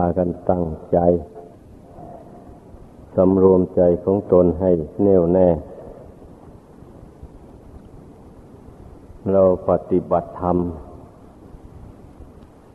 [0.00, 0.98] พากันตั้งใจ
[3.16, 4.70] สำรวมใจของตนให้
[5.02, 5.48] แน่วแน่
[9.32, 10.58] เราปฏิบัติธรรม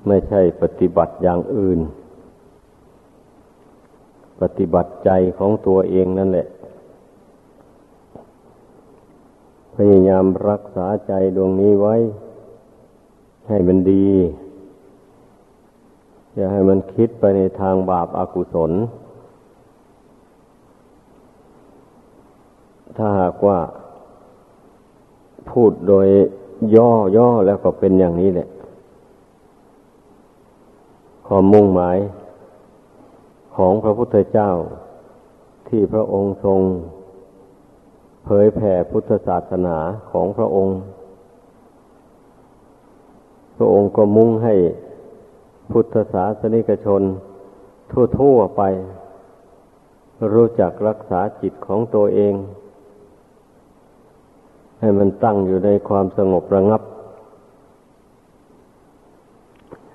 [0.07, 1.79] ไม่ใช่ปฏิบัติอย่างอื่น
[4.41, 6.47] ปฏิบัติใจของตัวเองนั่นแหละ
[9.75, 11.95] พยายามรักษาใจดวงนี้ไว้
[13.47, 14.07] ให้มันดี
[16.35, 18.71] อย่าให้มันคิดไปในทางบาปอากุศล
[22.97, 23.59] ถ้าหากว่า
[25.49, 26.07] พูดโดย
[26.75, 28.49] ย่อย่อแล้วก็เป็นอย่างนี้แหละ
[31.27, 31.97] ความมุ่งหมาย
[33.55, 34.51] ของพระพุทธเจ้า
[35.67, 36.59] ที่พระองค์ทรง
[38.25, 39.77] เผยแผ่พุทธศาสนา
[40.11, 40.77] ของพระองค์
[43.57, 44.55] พระองค์ก็มุ่งให้
[45.71, 47.01] พุทธศาสนิกชน
[48.17, 48.61] ทั่วๆไป
[50.33, 52.33] รู้จักรักษาจิตของตัวเอง
[54.79, 56.81] ให้มันตั้งอยู่ในความสงบระงับ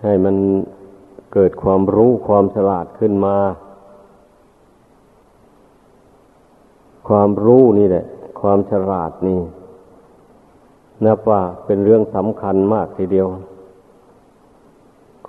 [0.04, 0.36] ให้มัน
[1.32, 3.36] เกิดความรู้ความฉลาดขึ้นมา
[7.08, 8.06] ความรู้นี่แหละ
[8.40, 9.40] ความฉลาดนี่
[11.04, 13.28] นับว่าเป็นเรื่องสำคัญมากทีเดียว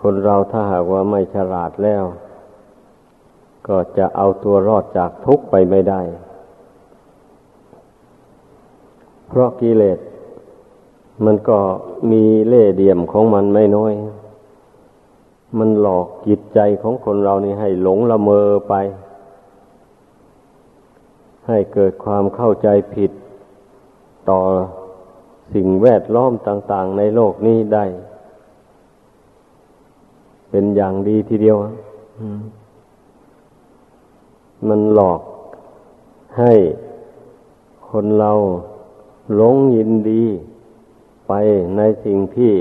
[0.02, 2.04] คนเราถ้าหากว่าไม่ฉลาดแล้ว
[3.68, 6.02] ก็จะเอาตัวรอดจากทุกข์ไปไม่ได้
[9.28, 10.00] เพราะกิเลส
[11.26, 11.58] มันก็
[12.12, 13.94] มีเล่ห์เดี่ยมของมันไม่น้อย
[15.58, 18.74] มันหลอกจิตใจของคนเรานี่ให้หลงละเมอไป
[21.48, 23.12] ให้เกิดความเข้าใจผิด
[24.30, 24.42] ต่อ
[25.54, 27.86] สิ่งแวดล้อมต่าง ๆ ในโลกนี้ได้
[30.50, 31.58] เป็นอย่างดีทีเดียว
[34.68, 35.22] มันหลอก
[36.38, 36.54] ให้
[37.90, 38.32] คนเรา
[39.36, 40.24] หลงยินดี
[41.28, 41.34] ไป
[41.78, 42.54] ในสิ่งที่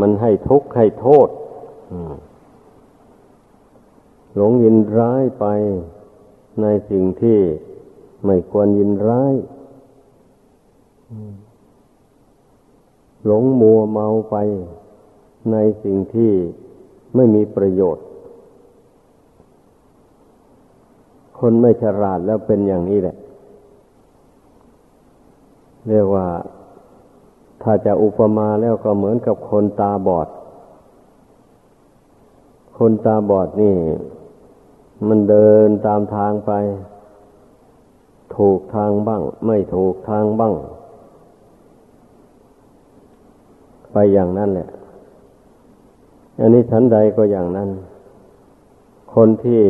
[0.00, 1.28] มันให้ทุกข์ให้โทษ
[4.36, 5.46] หลงยินร้ายไป
[6.62, 7.38] ในสิ่งที่
[8.24, 9.34] ไม่ควรยินร้าย
[13.26, 14.36] หลงมัวเมาไป
[15.52, 16.32] ในสิ่งที่
[17.14, 18.04] ไม่มีประโยชน์
[21.38, 23.16] คนไม่ฉลาดแล้วเป็นอย่างนี้แหละ
[25.88, 26.26] เรียกว่า
[27.62, 30.28] ถ้าจะอุปมาแล้วก็เหมือนกับคนตาบอด
[32.78, 33.76] คนตาบอดนี่
[35.08, 36.52] มันเดินตามทางไป
[38.36, 40.54] ถูกทางบ้าง ไม่ถูกทางบ้าง
[43.92, 44.68] ไปอย่างนั้นแหละ
[46.40, 47.70] อันนี้ฉันใดก็อย่างนั้น
[49.14, 49.62] คนที่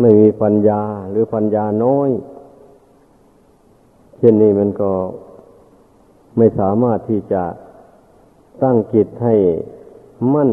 [0.00, 2.10] ไม่มีปัญญาหรือปัญญาน้อย
[4.18, 4.92] เช่นนี้มันก็
[6.36, 7.42] ไม่สามารถที่จะ
[8.62, 9.34] ตั้งจิตให้
[10.34, 10.52] มั่น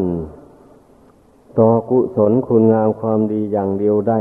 [1.59, 4.19] ต่อกุศลคุณงามความดีอย่างเดียวได้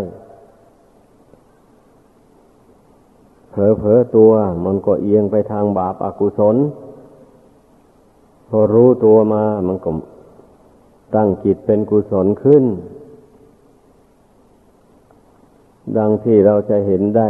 [3.50, 4.30] เผลอๆตัว
[4.64, 6.56] มันก็เอียงไปทางบาปอากุศล
[8.48, 9.90] พอรู้ตัวมามันก็
[11.14, 12.64] ตั้งจิตเป็นกุศลขึ้น
[15.98, 17.28] ดังที่เราจะเห็นได้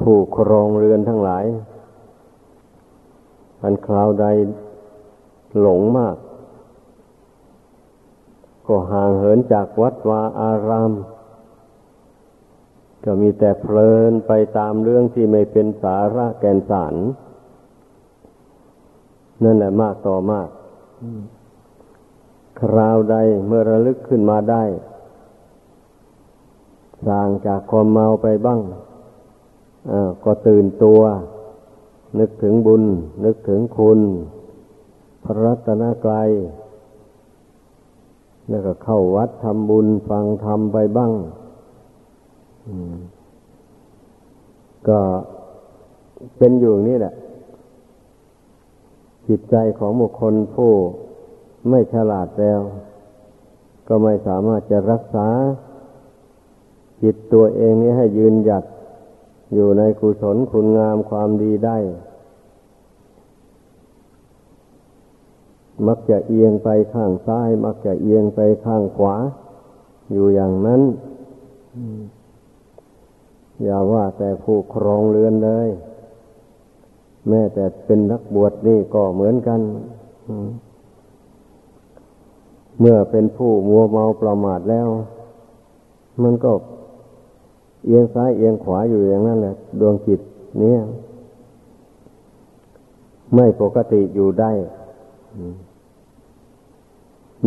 [0.00, 1.44] ผู้ครองเรือนทั้งหลาย
[3.62, 4.26] อันคราวใด
[5.60, 6.16] หลงมาก
[8.66, 10.92] ก็ห่างเหินจากวัดวาอาราม
[13.04, 16.94] ก็มีแต่เพลินไปตามเรื่องที่ไม่เป็นสาระแก่นสาร
[19.44, 20.48] นั่นแหละมากต่อมาก
[22.60, 23.16] คราวใด
[23.46, 24.64] เมื่อระลึกขึ้นมาได้
[27.06, 28.60] สางจากความเมาไปบ้าง
[30.24, 31.00] ก็ตื่นตัว
[32.18, 32.84] นึกถึงบุญ
[33.24, 34.00] นึกถึงคุณ
[35.24, 36.30] พระรัตนกราย
[38.48, 41.12] แล้วก็เข้าวัดทำบุญฟังธรรมไปบ้าง
[44.88, 45.00] ก็
[46.38, 47.14] เป็นอยู่นี่แหละ
[49.30, 50.72] จิตใจของบุคคลผู้
[51.68, 52.60] ไม่ฉลาดแล้ว
[53.88, 55.28] ก็ไม่สามารถจะรักษา
[57.02, 58.64] จิตตัวเองนี้ให้ยืนหยัด
[59.54, 61.78] อยู่ในกุศลคุณงามความดีได้
[65.86, 69.16] มักจะเอียงไปข้างซ้าย มักจะเอียงไปข้างขวา
[70.12, 70.82] อยู่อย่างนั้น
[73.62, 75.68] อย่าว่าแต่ผู้ครองเรือนเลย
[77.30, 79.60] แม้แต่เป็นนักบวชนี่ก็เหมือนกัน
[82.80, 84.88] เมื่อเป็นผู้มัวเมาประมาทแล้ว
[86.22, 86.52] มันก็
[87.86, 90.20] เอียงซ้ายเอียงขวาอยู่อย่างนั้นแหละ ดวงจิต
[90.62, 90.74] นี้
[93.34, 94.52] ไม่ปกติอยู่ได้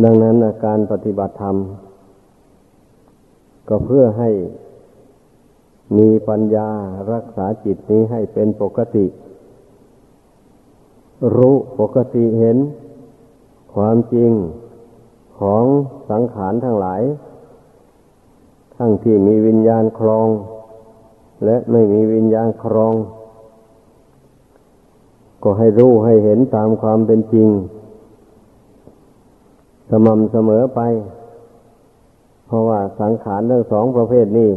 [0.02, 1.56] ดังนั้นการปฏิบัติธรรม
[3.68, 4.30] ก็เพื่อให้
[5.98, 6.68] มีปัญญา
[7.12, 9.06] รักษาจิตนี้ให้เป็นปกติ
[11.36, 12.58] รู้ปกติเห็น
[13.74, 14.30] ความจริง
[15.38, 15.64] ของ
[16.10, 17.02] สังขารทั้งหลาย
[18.76, 20.28] ทั้งที่มีวิญญาณครอง
[21.44, 22.94] และไม่มีวิญญาณครอง
[25.42, 27.48] ก็ให้รู้ให้เห็นตามความเป็นจริง
[29.90, 30.80] สม่ำเสมอไป
[32.46, 34.50] เพราะว่าสังขารทั้งสองประเภทนี้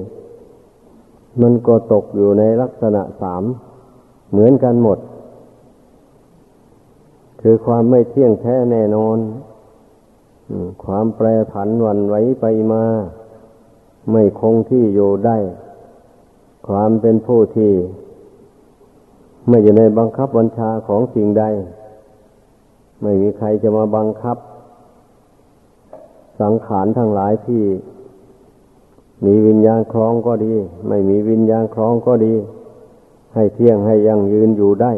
[1.42, 3.44] มันก็ตกอยู่ในลักษณะสาม
[4.32, 4.98] เหมือนกันหมด
[7.42, 9.18] คือความไม่เที่ยงแท้แน่นอน
[10.84, 12.84] ความแปรผันวันไหวไปมา
[14.12, 15.38] ไม่คงที่อยู่ได้
[16.68, 17.72] ความเป็นผู้ที่
[19.48, 21.44] ไม่อยู่ในบังคับบัญชาของสิ่งใด
[23.02, 24.38] ไม่มีใครจะมาบังคับ
[26.42, 27.64] สังขารทั้งหลายที่
[29.26, 30.54] มีวิญญาณครองก็ดี
[30.88, 32.34] ไม่มีวิญญาณครองก็ดี
[33.34, 34.94] ให้เที่ยงให้ยั่งยืนอยู่ได้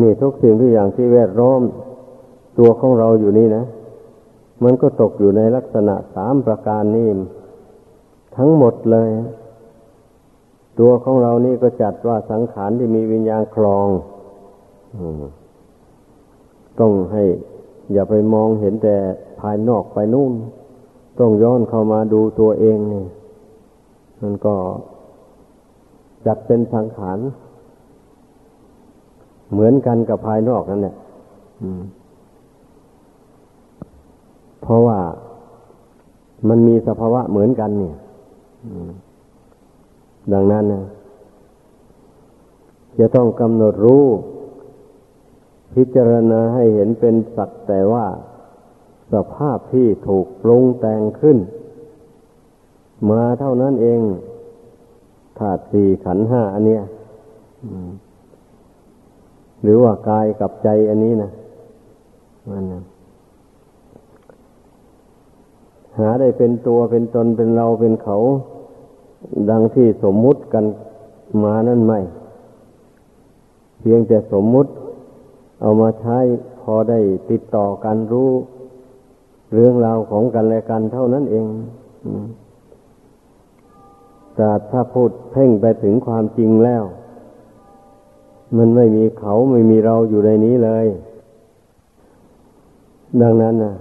[0.00, 1.60] นี่ทุกสิ่งทุกอย่างที่แวดล้อม
[2.58, 3.64] ตัวของเราอยู่นี่นะ
[4.64, 7.08] มันก็ตกอยู่ในลักษณะสามประการนี้
[8.36, 9.08] ทั้งหมดเลย
[10.80, 13.88] ตัวของเรานี่ก็จัดว่าสังขารที่มีวิญญาณคลอง
[16.80, 17.24] ต้องให้
[17.92, 18.96] อย่าไปมองเห็นแต่
[19.40, 20.32] ภายนอกไปนู่น
[21.18, 23.04] ต้องย้อนเข้ามาดูตัวเองนี่
[24.22, 24.54] มันก็
[26.26, 27.18] จัดเป็นสังขาร
[29.52, 30.94] เหมือนกันกับภายนอกนั่นแหละ
[34.62, 34.98] เพราะว่า
[36.48, 37.96] มันมีสภาวะเหมือนกันเนี่ย
[40.32, 40.84] ดังนั้นนะ
[42.98, 44.04] จะต้องกำหนดรู้
[45.74, 48.06] พิจารณาให้เห็นเป็นสักแต่ว่า
[49.12, 51.38] สภาพที่ถูกปรุงแต่งขึ้น
[53.10, 54.00] มาเท่านั้นเอง
[55.38, 56.82] ธาตุสี่ขันห้าอันเนี้ย
[59.62, 61.30] หรือว่ากายกับใจอันนี้นะ
[62.50, 62.82] มันนะ
[65.98, 68.16] หาได้เป็นตัวเป็นตนเป็นเราเป็นเขา
[69.50, 70.64] ดังที่สมมุติกัน
[71.44, 72.00] มานั่นไม่
[73.80, 74.70] เพียงแต่สมมุติ
[75.60, 76.18] เอามาใช้
[76.60, 78.30] พอได้ติดต่อกันรู้
[79.52, 81.46] เรื่องราวของกันและกันเท่านั้นเอง
[84.36, 86.82] แต่ถ้าพูดเพ่งไปถึงความจริงแล้ว
[88.56, 90.86] มันไม่มีเขาไม่มีเราอยู่ในนี้เลย
[93.20, 93.74] ดังนั้นนะ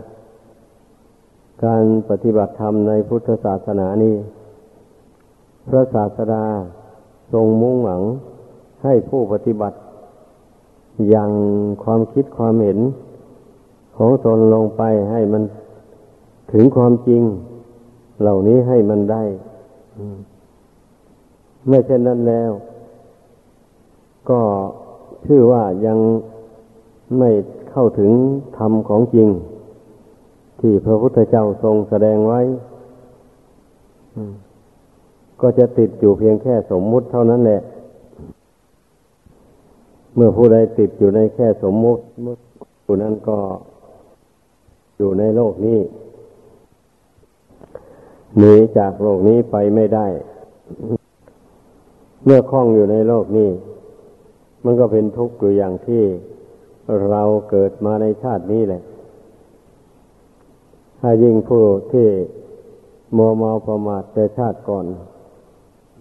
[1.65, 4.15] การปฏิบัติธรรมในพุทธศาสนานี้
[5.67, 6.45] พระศาสดา
[7.33, 8.01] ทรงมุ่งหวัง
[8.83, 9.77] ให้ผู้ปฏิบัติ
[11.13, 11.31] ยัง
[11.83, 12.79] ความคิดความเห็น
[13.97, 14.81] ของตนลงไป
[15.11, 15.43] ให้มัน
[16.51, 17.21] ถึงความจริง
[18.21, 19.23] เหล่านี้ให้มันได้
[21.67, 22.51] ไม่เช่นนั้นแล้ว
[24.29, 24.41] ก็
[25.25, 25.99] ชื่อว่ายัง
[27.17, 27.31] ไม่
[27.71, 28.11] เข้าถึง
[28.57, 29.29] ธรรมของจริง
[30.59, 32.41] ที่พระพุทธเจ้าทรงแสดงไว้
[35.41, 37.61] ก็จะติดอยู่เพียงแค่สมมุติเท่านั้นแหละ
[40.15, 42.03] เมื่อผู้ใดติดอยู่ในแค่สมมุติ
[42.85, 43.37] ผู้นั้นก็
[44.97, 45.79] อยู่ในโลกนี้
[48.37, 50.07] หนีจากโลกนี้ไปไม่ได้
[52.25, 53.49] เมื่อคล้องอยู่ในโลกนี้
[54.63, 56.03] มันก็เป็นทุกข์อยู่อย่างที่
[57.09, 58.83] เราเกิดมาในชาตินี้แหละ
[60.99, 62.07] ถ้ายิ่งผู้ที่
[63.17, 64.85] มัวเมาประมาทแต่ชาติก่อน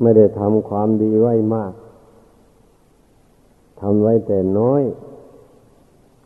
[0.03, 1.73] ไม่ได้ทำความดีไว้มาก
[3.81, 4.83] ทำไว้แต่น้อย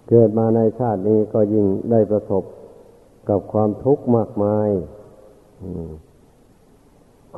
[0.09, 2.45] เกิดมาในชาตินี้ก็ยิ่งได้ประสบ
[3.29, 4.69] กับความทุกข์มากมาย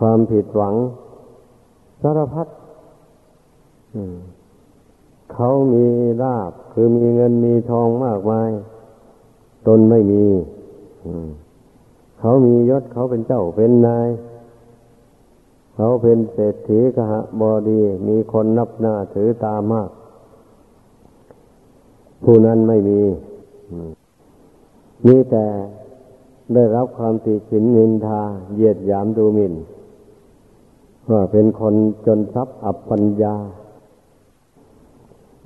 [0.01, 0.75] ความผิดหวัง
[2.03, 2.49] สารพัด
[5.33, 5.87] เขามี
[6.23, 8.51] ลาบคือมีเงินมีทองมากมาย
[9.67, 10.25] ตนไม่มี
[12.19, 14.09] เขามียศเขาเป็นเจ้าเป็นนาย
[15.75, 19.91] เขาเป็นเศรษฐีกะบดี มีคนนับหน้าถือตามาก
[22.23, 23.01] ผู้นั้นไม่มี
[25.07, 25.47] มีแต่
[26.55, 28.23] ได้รับความติฉินนินทา
[28.55, 29.55] เหยียดหยามดูหมิน่น
[31.11, 31.75] ว่าเป็นคน
[32.07, 33.35] จนทรัพย์อับปัญญา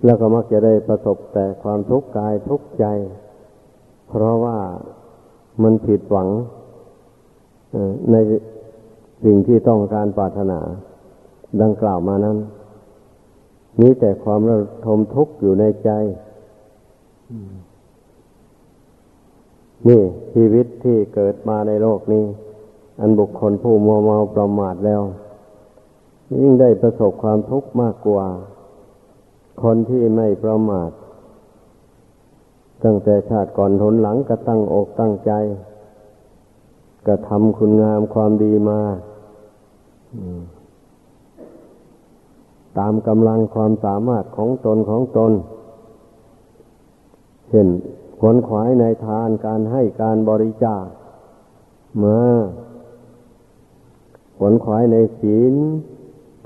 [0.05, 2.85] แล้วก็มักจะได้ประสบแต่ความทุกข์กายทุกข์ใจ
[4.09, 4.59] เพราะว่า
[5.62, 6.28] มันผิดหวัง
[8.12, 8.17] ใน
[9.25, 10.61] สิ่งที่ต้องการปรารถนา
[11.62, 12.38] ดังกล่าวมานั้น
[13.81, 15.90] มีแต่ความระทมทุกข์อยู่ในใจ
[19.88, 20.02] นี่
[20.33, 22.25] ชีวิตที่เกิดมาในโลกนี้
[23.00, 25.02] อันบุคคลผู้มัวเมาประมาทแล้ว
[26.40, 28.26] ยิ่งได้ประสบความทุกข์มากกว่า
[29.62, 30.90] คนที่ไม่ประมาท
[32.84, 35.32] ตั้งแต่ชาติก่อนทนหลังก็ตั้งอกตั้งใจ
[37.06, 38.80] กระทำคุณงามความดีมา
[42.78, 45.32] ตามกำลังความสามารถของตนของตน
[47.48, 47.68] เช่น
[48.18, 50.84] ขวนขวายในทานการให้การบริจาค
[52.04, 52.20] มา
[54.36, 55.54] ขวนขวายในศีล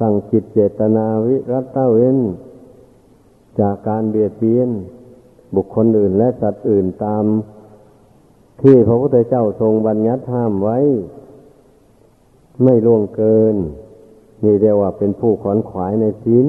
[0.01, 2.19] ตั้งจิตเจตนาวิรัตเว้น
[3.61, 4.69] จากการเบียดเบียน
[5.57, 7.25] บุคคลอื่นและสัตว์อื่นตาม
[8.63, 10.79] ที่พระพุทธเจ้าทรงบัญญัติห้ามไว้
[12.65, 13.57] ไม่ล่วงเกิน
[14.45, 16.47] นี่เรียกว่าเป็นผู้ขวนขวายในศีล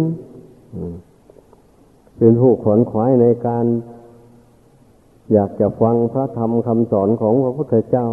[2.17, 3.65] เป็นผู้ขวนขวายในการ
[5.33, 8.07] อยากจะฟังพระธรรมคำสอนของพระพุทธเจ้า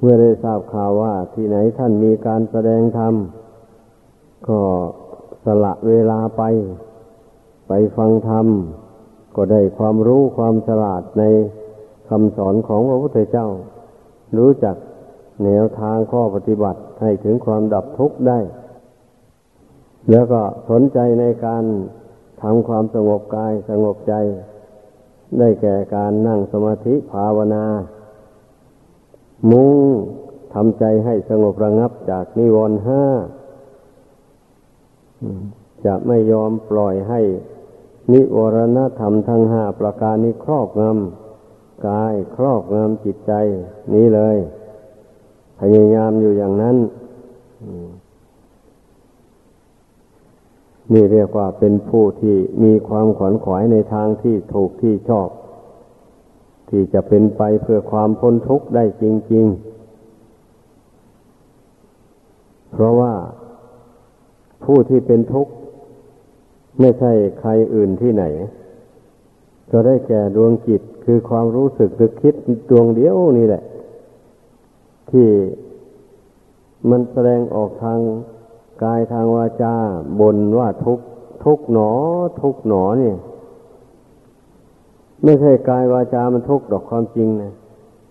[0.00, 3.14] เมื่อได้ทราบข่าวว่าที่ไหนท่านมีการแสดงธรรม
[4.48, 4.60] ก็
[5.64, 6.42] ละเวลาไป
[7.68, 8.46] ไปฟังธรรม
[9.36, 11.22] ก็ได้ความรู้ความฉลาดใน
[12.08, 13.48] คำสอนของพระพุทธเจ้า
[14.38, 14.76] รู้จัก
[15.44, 18.38] แนวทางข้อปฏิบัติให้ถึงความดับทุกข์ได้
[20.10, 21.64] แล้วก็สนใจในการ
[22.42, 24.14] ทำความสงบกายสงบใจ
[25.38, 27.64] ได้แก่การนั่งสมาธิภาวนา
[29.50, 29.72] มุ่ง
[30.54, 33.02] ทำใจให้สงบระงับจากนิวรณ์ห้า
[35.84, 37.20] จะไม่ยอมปล่อยให้
[38.12, 43.32] นิวรณธรรมทั้งห้าประการนี้ครอบงำกายครอบงำจิตใจ
[43.94, 44.36] นี้เลย
[45.60, 46.76] พยายามอยู่อย่างนั้น
[50.92, 55.28] นี่เรียกว่าเป็นผู้ที่มีความขวนขวายในทางที่ถูกที่ชอบ
[56.68, 59.46] ที่จะเป็นไปเพื่อความพ้นทุกข์ได้จริง
[61.94, 63.12] ๆ เพราะว่า
[64.64, 65.52] ผู้ที่เป็นทุกข์
[66.80, 68.24] ไม่ใช่ใครอื่นที่ไหน
[69.70, 72.34] ก็ได้แก่ดวงจิตคือความรู้สึกนึกคิด
[72.70, 73.62] ดวงเดียวนี่แหละ
[75.10, 75.28] ที่
[76.90, 78.00] มันแสดงออกทาง
[78.82, 79.74] กายทางวาจา
[80.20, 80.98] บนว่าทุก
[81.44, 81.90] ทุกหนอ
[82.42, 83.16] ทุกหนอเนี่ย
[85.24, 87.52] ไม่ใช่กายวาจามันทุกข์ดอกความจริงนะ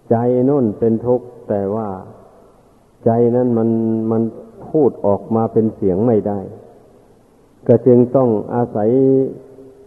[0.10, 0.16] ใจ
[0.50, 1.88] นุ่นเป็นทุกข์แต่ว่า
[3.06, 3.70] ใจนั้นมัน
[4.12, 4.22] มัน
[4.72, 6.40] พูดออกมาเป็นเสียงไม่ได้
[7.68, 8.90] ก็จึงต้องอาศัย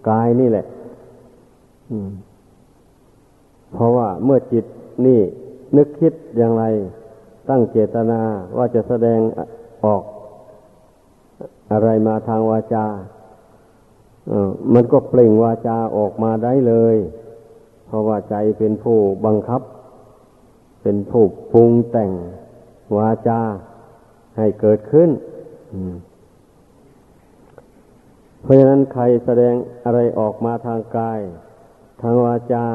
[0.09, 0.67] กายนี่แหละ
[3.73, 4.65] เพราะว่าเมื่อจิต
[5.07, 5.21] นี่
[5.77, 6.65] นึกคิดอย่างไร
[7.49, 8.21] ตั้งเจตนา
[8.57, 9.21] ว่าจะแสดง
[9.85, 10.03] ออก
[11.73, 12.87] อะไรมาทางวาจา
[14.75, 16.97] มันก็เปล่งวาจาออกมาได้เลย
[17.87, 19.63] เพราะว่าใจเป็นผู้บังคับ
[20.83, 22.11] เป็นผู้ปรุงแต่ง
[22.97, 23.41] วาจา
[24.41, 25.11] ให้เกิดขึ้น
[28.43, 29.55] เพราะฉะนั้นใครแสดง
[29.85, 31.21] อะไรออกมาทางกาย
[32.03, 32.67] ทางวาจา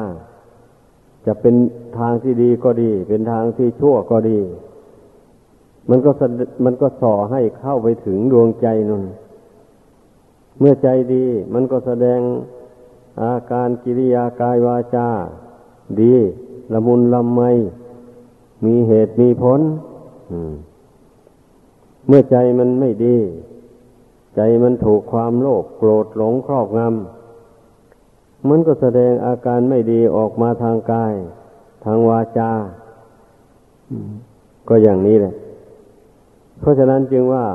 [1.26, 1.54] จะเป็น
[1.98, 4.40] ทางที่ดีก็ดี เป็นทางที่ชั่วก็ดี
[5.90, 6.10] มันก็
[6.64, 9.04] มันก็ส่อให้เข้าไปถึงดวงใจนั่น
[10.58, 12.20] เมื่อใจดี มันก็แสดง
[13.22, 15.08] อาการกิริยากายวาจา
[16.00, 16.14] ดี
[16.72, 17.42] ละมุนลำไม
[18.64, 19.60] มีเหตุมีผล
[22.06, 23.16] เมื่อใจมันไม่ดี
[24.36, 31.14] ใจมันถูกความโลภโกรธหลงครอบงำมันก็แสดงอาการไม่ดีออกมาทางกาย
[31.84, 32.50] ทางวาจา
[34.68, 35.34] ก็อย่างนี้แหละ
[36.60, 37.46] เพราะฉะนั้นจึงว่า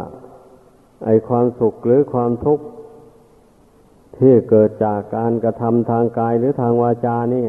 [1.06, 2.66] ไอความสุขหรือความทุกข์
[4.18, 7.46] ที่เกิดจากการกระทำทางกายหรือทางวาจานี่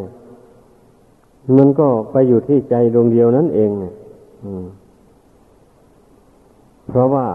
[1.56, 3.71] มันก็ไปอยู่ที่ใจดวงเดียวนั่นเอง
[6.92, 7.26] เพราะว่า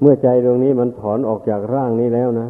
[0.00, 2.48] เมื่อใจดวงนี้มันถอนออกจากร่างนี้แล้วนะ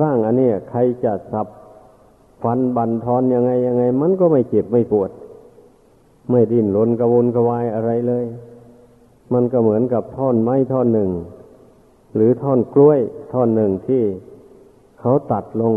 [0.00, 1.48] ร่างอันนี้ใครจะสับ
[2.42, 5.10] ฟันบันทอนยังไงยังไง มันก็ไม่เจ็บไม่ปวด
[6.30, 8.24] ไม่ดิ้นรนกระวนกระวายอะไรเลย
[9.32, 11.10] มันก็เหมือนกับท่อนไม้ท่อนหนึ่ง
[12.14, 12.98] หรือท่อนกล้วย
[13.32, 14.02] ท่อนหนึ่งที่
[15.00, 15.74] เขาตัดลง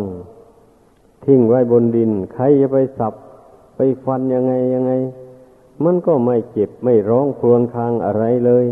[1.25, 3.13] ทิ้งไว้บนดิน ใครจะไปสับ
[3.75, 4.91] ไปฟันยังไงยังไง
[5.83, 8.65] มันก็ไม่เจ็บไม่ร้องครวญครางอะไรเลย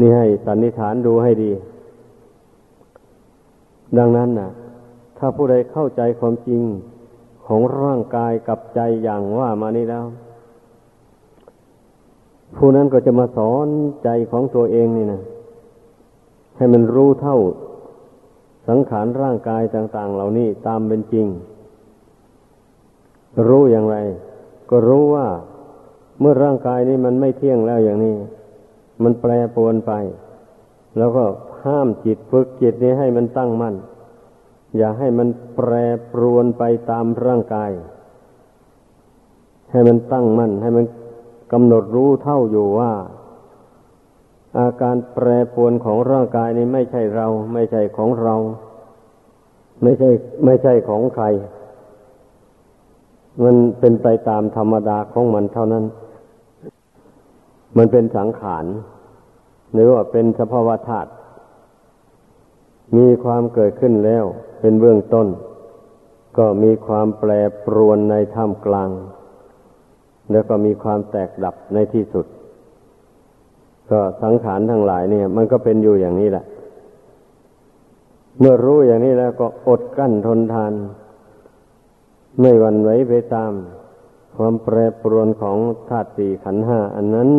[0.00, 1.50] นี่ให้สันนิษฐานดูให้ดี
[3.98, 4.50] ดังนั้นนะ
[5.18, 6.62] ถ้าผู้ใดเข้าใจความจริง
[7.46, 10.06] ของร่างกายกับใจอย่างว่ามานี้แล้ว
[12.56, 13.68] ผู้นั้นก็จะมาสอน
[14.04, 15.22] ใจของตัวเองนี่นะ
[16.56, 17.38] ให้มันรู้เท่า
[18.68, 21.26] สังขารร่างกายต่าง ๆ เหล่านี้ตามเป็นจริง
[23.48, 23.96] รู้อย่างไร
[24.70, 25.28] ก็รู้ว่า
[26.20, 28.14] เมื่อร่างกายนี้มันไม่เที่ยงแล้วอย่างนี้
[29.02, 29.92] มันแปรปรวนไป
[30.98, 31.24] แล้วก็
[31.64, 33.74] ห้ามจิตฝึกจิตนี้ให้มันตั้งมั่น
[34.76, 35.72] อย่าให้มันแปร
[36.12, 37.70] ปรวนไปตามร่างกาย
[39.72, 40.84] ให้มันตั้งมั่น ให้มัน
[41.52, 42.92] กำหนดรู้เท่าอยู่ว่า
[44.58, 48.34] อาการแปรปรวนของร่างกายนี้ไม่ใช่เรา ไม่ใช่ของเรา
[49.82, 50.10] ไม่ใช่
[50.44, 51.26] ไม่ใช่ของใคร
[53.42, 55.84] มันเป็นไปตามธรรมดาของมันเท่านั้น
[57.76, 58.64] มันเป็นสังขาร
[59.72, 61.10] หรือว่าเป็นสภาวะธาตุ
[62.96, 64.24] มีความเกิดขึ้นแล้ว
[64.60, 65.28] เป็นเบื้องต้น
[66.38, 67.30] ก็มีความแปร
[67.64, 68.90] ปรวนในท่ามกลาง
[70.32, 72.26] แล้วก็มีความแตกดับในที่สุด
[73.90, 76.44] ก็สังขารทั้งหลายเนี่ย มันก็เป็นอยู่อย่างนี้แหละ
[78.38, 80.72] เมื่อรู้อย่างนี้แล้วก็อดกั้นทนทาน
[82.40, 83.52] ไม่หวั่นไหวไปตาม
[84.36, 87.30] ความแปรปรวนของธาตุสี่ขันห้าอันนั้น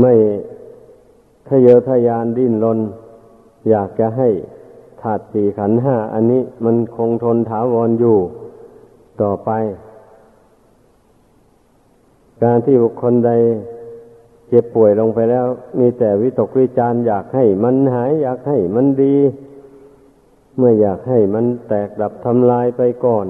[0.00, 0.12] ไม่
[1.48, 2.78] ทะเยอทะยานดิ้นรน
[3.70, 4.28] อยากจะให้
[5.02, 8.18] ธาตุสี่ขันห้าอันนี้มันคงทนถาวรอยู่
[9.22, 9.50] ต่อไป
[12.42, 13.32] การที่บุคคลใด
[14.48, 15.46] เจ็บป่วยลงไปแล้ว
[15.78, 19.16] มีแต่วิตกวิจารอยากให้มันหาย อยากให้มันดี
[20.56, 23.26] เมื่ออยากให้มันแตกดับทำลายไปก่อน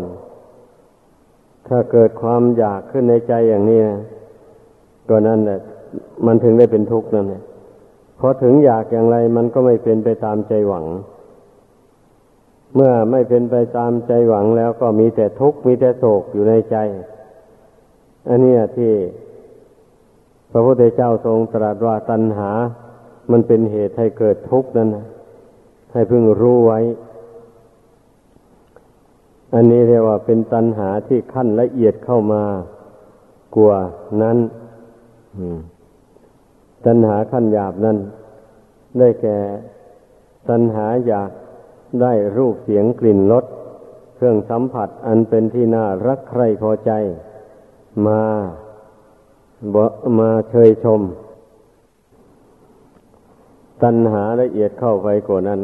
[1.68, 4.00] ถ้าเกิดความอยากขึ้นในใจอย่างนี้นะ
[5.08, 5.60] ก็นั่นแหละ
[6.26, 7.42] มันถึงได้เป็นทุกข์นั่นแหละ
[8.18, 10.86] พอถึงอยากอย่างไรมันก็ไม่เป็นไปตามใจหวัง
[12.74, 16.76] เมื่อไม่เป็นไปตามใจหวังแล้วก็มีแต่ทุกข์มีแต่โศกอยู่ในใจ
[18.28, 18.92] อันนี้ที่
[20.52, 22.50] พระพุทธเจ้าทรงตรัสว่าตัณหา
[23.30, 25.06] มันเป็นเหตุให้เกิดทุกข์นั้นนะ
[25.92, 26.80] ให้พึงรู้ไว้
[29.54, 32.42] อันนี้เรียกว่าเป็นตัณหาที่ขั้นละเอียดเข้ามา
[33.54, 33.72] กลัว
[34.22, 34.38] นั้น
[36.86, 37.98] ตัณหาขั้นหยาบนั้น
[38.98, 39.38] ได้แก่
[40.48, 41.30] ตัณหาอยาก
[42.02, 43.44] ได้รูปเสียงกลิ่นรส
[44.14, 46.90] เครื่องสัมผัสอันเป็นที่น่ารักใคร่พอใจ
[48.06, 48.22] มา
[49.74, 49.76] บ
[50.18, 51.00] มาเชยชม
[53.82, 55.60] ตัณหาละเอียดเข้าไปกว่านั้น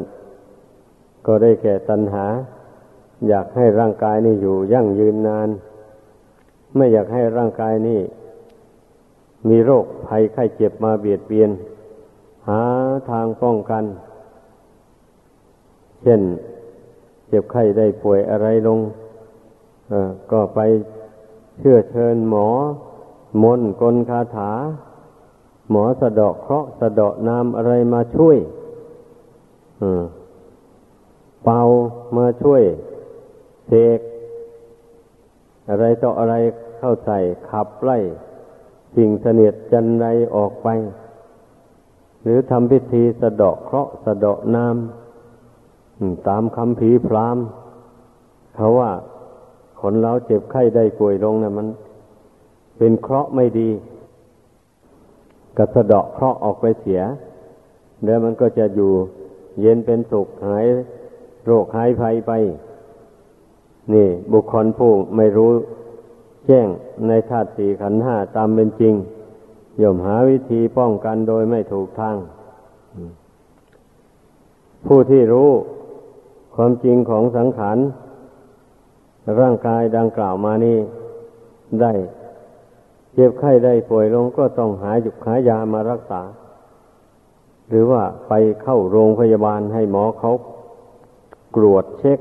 [1.27, 2.25] ก็ได้แก่ตัณหา
[3.29, 5.49] อยากให้ร่างกายนี้อยู่ยั่งยืนนาน
[6.75, 8.01] ไม่อยากให้ร่างกายนี้
[9.49, 11.51] มีโรคภัยไข้เจ็บมาเบียดเบียน
[12.49, 12.63] หา
[13.11, 13.85] ทางป้องกัน
[16.03, 16.21] เช่น
[17.29, 18.79] เจ็บไข้ได้ป่วยอะไรลง
[20.33, 20.59] ก็ไป
[21.59, 22.49] เชื่อเชิญหมอ
[23.43, 24.51] มนกลคาถา
[25.71, 28.37] หมอสะดอกเคราะห์สะดอกนามอะไรมาช่วย
[31.45, 31.63] เป่า
[32.17, 32.63] มาช่วย
[33.69, 34.01] เสก
[35.71, 36.35] อะไรต่ออะไร
[36.79, 37.19] เข้าใส่
[37.51, 37.99] ขับไล่
[38.97, 40.69] สิ่งเสนียดจันไรออกไป
[42.23, 47.39] หรือทำพิธีสะเดาะเคราะห์สะเดาะน้ำตามคำผีพราม
[48.57, 48.93] เขาว่า
[49.81, 51.67] คนเราเจ็บไข้ได้ป่วยลงนะมัน
[52.79, 53.69] เป็นเคราะห์ไม่ดี
[55.57, 57.03] ก็สะเดาะเคราะห์ออกไปเสีย
[58.03, 58.93] เดี๋ยวมันก็จะอยู่
[59.61, 60.65] เย็นเป็นสุขหาย
[61.47, 62.33] โรคหายภัยไป
[63.95, 65.53] นี่ บุคคลผู้ไม่รู้
[66.47, 66.69] แจ้ง
[67.09, 68.95] ในธาตุสี่ขันห้าตามเป็นจริง
[69.81, 72.17] ย่อมหาวิธีป้องกันโดยไม่ถูกทาง
[74.87, 75.51] ผู้ที่รู้
[76.55, 77.79] ความจริงของสังขาร
[79.41, 80.79] ร่างกายดังกล่าวมานี้
[81.81, 81.93] ได้
[83.15, 86.23] เจ็บไข้ได้ป่วยลงก็ต้องหาหยุกหายามารักษา
[87.69, 90.33] หรือว่าไปเข้าโรงพยาบาลให้หมอเขา
[91.57, 92.19] กรวดเช็ค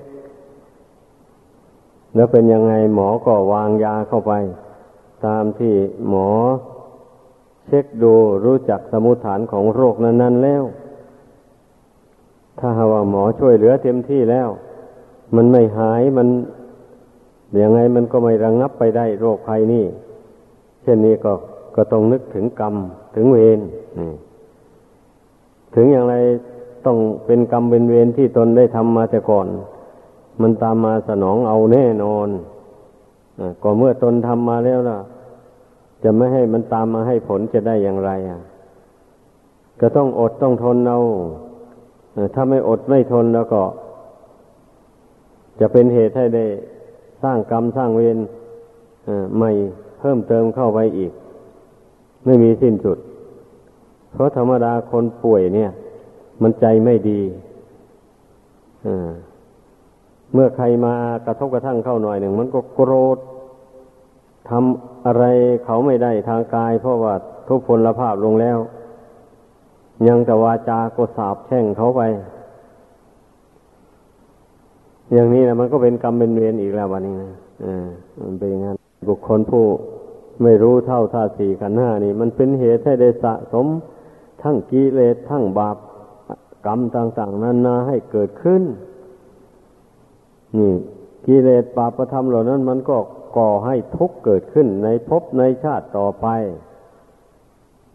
[2.15, 4.33] แล้วเป็นยังไงหมอก็วางยาเข้าไป
[5.25, 5.73] ตามที่
[6.09, 6.29] หมอ
[7.65, 8.13] เช็คดู
[8.45, 10.63] รู้จักสมุฐฐานของโรคนั้น ๆ แล้ว
[12.59, 14.49] ถ้าหาว่าหมอช่วยเหลือเต็มที่แล้ว
[15.35, 16.27] มันไม่หายมัน
[17.61, 19.85] ยังไงมันก็ไม่ระงงับไปได้โรคภัยนี่
[20.83, 21.33] เช่นนี้ก็
[21.75, 22.75] ก็ต้องนึกถึงกรรม
[23.15, 23.59] ถึงเวร
[25.75, 26.15] ถึงอย่างไร
[26.85, 29.47] ต้องเป็นกรรมเป็นเวรที่ตนได้ทำมาแต่ก่อน
[30.41, 32.29] มันตามมาสนองเอาแน่นอน
[33.63, 34.99] ก็เมื่อตนทำมาแล้วล่ะ
[36.03, 38.41] จะไม่ให้มันตามมาให้ผลจะได้อย่างไรอะ
[39.81, 40.99] ก็ต้องอดต้องทนเอา
[42.33, 43.61] ถ้าไม่อดไม่ทนแล้วก็
[45.59, 46.45] จะเป็นเหตุให้ได้
[47.23, 48.17] สร้างกรรมสร้างเวร
[49.35, 49.51] ใหม่
[49.99, 51.11] เพิ่มเติมเข้าไปอีก
[52.25, 52.97] ไม่มีสิ้นสุด
[54.13, 55.71] เพราะธรรมดาคนป่วยเนี่ย
[56.41, 57.21] มันใจไม่ดี
[58.83, 60.93] เมื่อใครมา
[61.25, 63.17] กระทบกระทั่งเข้าหน่อยหนึ่ง มันก็โกรธ
[64.49, 65.23] ทำอะไร
[65.65, 67.13] เขาไม่ได้ทางกาย เพราะว่า
[67.47, 68.57] ทุกพลภาพลงแล้ว
[70.07, 72.01] ยังแต่วาจาก็สาบแช่งเขาไป
[75.13, 77.31] อย่างนี้นะมันก็เป็นกรรมเป็นเวรอีกแล้ววันนี้นะ
[77.65, 77.87] อ่า
[78.21, 78.75] มันเป็นอย่างนั้น
[79.07, 79.65] บุคคลผู้
[80.43, 83.67] ไม่รู้เท่าท่าสี่ขันห้านี่ มันเป็นเหตุให้ได้สะสม
[84.41, 85.77] ทั้งกิเลสทั้งบาป
[86.65, 88.63] กรรมต่าง ๆนั้นนาให้เกิดขึ้น
[90.55, 90.73] นี่
[91.25, 92.97] กิเลสบาปธรรมเหล่านั้น มันก็
[93.37, 96.27] ก่อให้ทุกข์เกิดขึ้นในภพในชาติต่อไป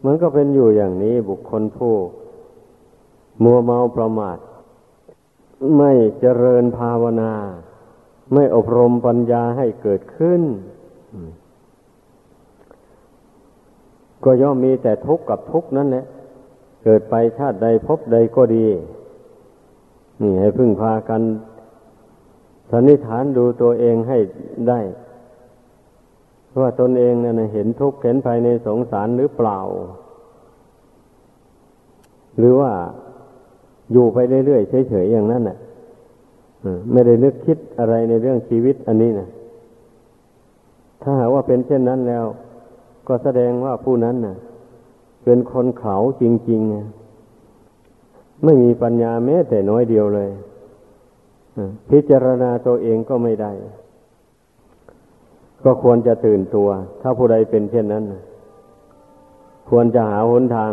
[0.05, 1.95] มันก็เป็นอยู่อย่างนี้บุคคลผู้
[3.43, 4.39] มัวเมาประมาท
[5.77, 7.33] ไม่เจริญภาวนา
[8.33, 10.43] ไม่อบรมปัญญาให้เกิดขึ้น
[14.25, 16.05] ก็ย่อมมีแต่ทุกข์กับทุกข์นั่นแหละ
[16.85, 18.67] เกิดไปชาติใดพบใดก็ดี
[20.23, 21.23] นี่ให้พึ่งพากัน
[22.73, 24.19] สันนิษฐานดูตัวเองให้
[24.69, 24.81] ได้
[26.61, 29.59] ว่าตนเองเนี่ยเห็นทุกข์เห็นภายในสงสารหรือเปล่า
[32.39, 32.73] หรือว่า
[33.93, 35.59] อยู่ไปเรื่อยๆเฉยๆอย่างนั้นน่ะ
[36.93, 39.29] ไม่ได้นึกคิดอะไรในเรื่องชีวิตอันนี้นะ
[41.03, 42.25] ถ้าหากว่าเป็นเช่นนั้นแล้ว
[43.09, 44.37] ก็แสดงว่าผู้นั้นน่ะ
[45.25, 50.31] เป็นคนเขาจริงๆ ไม่มีปัญญาแม้แต่น้อยเดียวเลย
[51.91, 53.53] พิจารณาตัวเองก็ไม่ได้
[55.65, 56.69] ก็ควรจะตื่นตัว
[57.03, 58.05] ถ้าผู้ใดเป็นเช่นนั้น
[59.69, 60.73] ควรจะหาหนทาง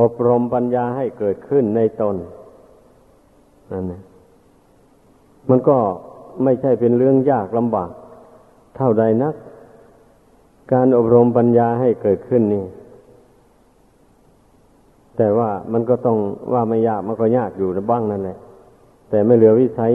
[0.00, 2.16] อบรมปัญญาให้เกิดขึ้นในตน
[3.72, 4.02] นั่นนะ
[5.50, 5.78] มันก็
[6.44, 7.90] ไม่ใช่เป็นเรื่องยากลำบาก
[8.76, 9.34] เท่าใดนัก
[10.72, 12.64] การอบรมปัญญาให้เกิดขึ้นนี่
[15.22, 16.18] แต่ว่ามันก็ต้อง
[16.52, 18.38] ว่าไม่ยากมันก็ยากอยู่บ้างนั่นแหละ
[19.10, 19.92] แต่ไม่เหลือวิสัย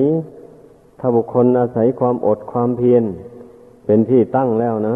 [0.99, 3.03] ถ้าบุคคลอาศัยความอดความเพียร
[3.85, 4.95] เป็นที่ตั้งแล้วนะ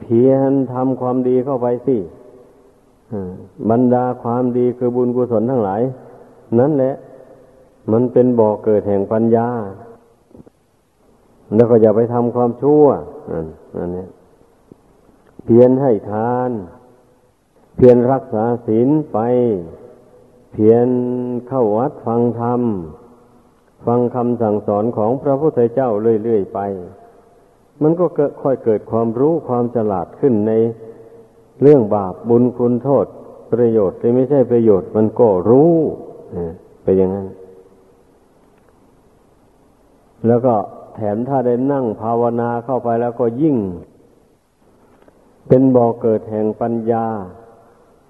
[0.00, 1.96] เพียรทำความดีเข้าไปสิ
[3.70, 5.82] บรรดาความดีคือบุญกุศลทั้งหลาย
[6.58, 6.94] นั่นแหละ
[7.92, 9.48] มันเป็นบ่อเกิดแห่งปัญญา
[11.54, 12.84] แล้วก็อย่าไปทำความชั่ว
[13.76, 14.06] นั่นนี่
[15.44, 16.52] เพียรให้ทาน
[17.80, 19.18] เพียรรักษาศีลไป
[20.52, 20.88] เพียร
[21.48, 22.62] เข้าวัดฟังธรรม
[23.86, 26.60] ฟังคำสั่งสอนของพระพุทธเจ้าเรื่อยๆไป
[27.82, 30.52] มันก็เกิดค่อยเกิดความรู้ความฉลาดขึ้นใน
[31.62, 33.06] เรื่องบาปบุญคุณโทษ
[33.52, 35.72] ประโยชน์ที่ไม่ใช่ประโยชน์มันก็รู้
[36.82, 37.28] ไปอย่างนั้น
[40.26, 40.54] แล้วก็
[40.94, 43.56] แถมถ้าได้นั่งภาวนาเข้าไปแล้วก็ยิ่ง
[45.48, 47.06] เป็นบ่อเกิดแห่งปัญญา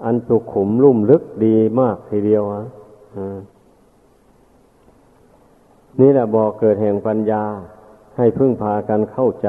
[0.05, 2.63] อันสุขุมลุ่มลึกดีมากทีเดียวอะ
[6.01, 7.43] นี่แหละบอกเกิดแห่งปัญญา
[8.17, 9.49] ให้พึ่งพากันเข้าใจ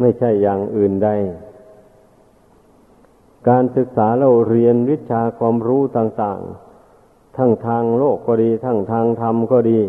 [0.00, 1.08] ไม่ใช่อย่างอื่นใด
[3.48, 9.80] การศึกษาเราเรียนวิชาความรู้ต่างๆ ทั้งทางโลกก็ดี ทั้งทางธรรมก็ดี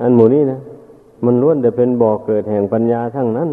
[0.00, 0.60] อันหมู่นี้นะ
[1.24, 3.50] มันล้วนแต่เป็นบ่อเกิดแห่งปัญญาทั้งนั้น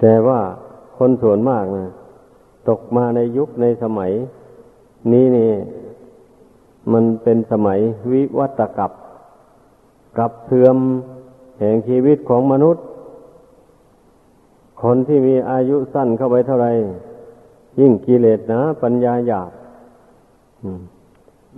[0.00, 0.40] แต่ว่า
[0.98, 1.90] คนส่วนมากนะ
[2.68, 4.12] ตกมาในยุคในสมัย
[5.12, 5.52] นี้นี่
[6.92, 7.78] มันเป็นสมัย
[8.12, 8.92] วิวัตกับ
[10.18, 10.78] กับเสื่อม
[11.58, 12.84] แห่งชีวิตของมนุษย์
[14.82, 16.68] คนที่มีอายุสั้นเข้าไปเท่าไร
[17.80, 19.50] ยิ่งกิเลสนะ ปัญญาหยาบ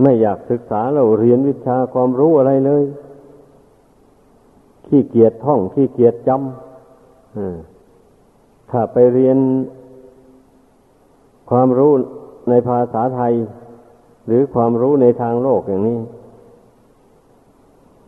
[0.02, 2.84] ไม่อยากศึกษาเราเรียนวิชาความรู้อะไรเลย
[4.86, 9.38] ขี้เกียจท่องขี้เกียจจำถ้าไปเรียน
[11.50, 11.92] ความรู้
[12.48, 13.32] ในภาษาไทย
[14.26, 16.00] หรือความรู้ในทางโลกอย่างนี้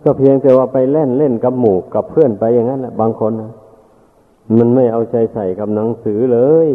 [0.02, 3.52] ก็เพียงแต่ว่าไปเล่นเล่นกับหมู่กับเพื่อนไปอย่างนั้นแหละบางคนนะ
[4.58, 6.68] มันไม่เอาใจใส่กับหนังสือเลย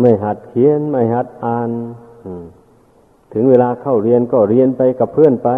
[0.00, 1.70] ไม่หัดเขียน ไม่หัดอ่าน
[3.32, 5.48] ถึงเวลาเข้าเรียนก็เรียนไปกับเพื่อนไป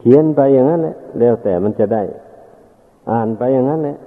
[0.00, 2.02] เขียนไปอย่างนั้นแหละ แล้วแต่มันจะได้
[3.12, 3.98] อ่านไปอย่างนั้นแหละ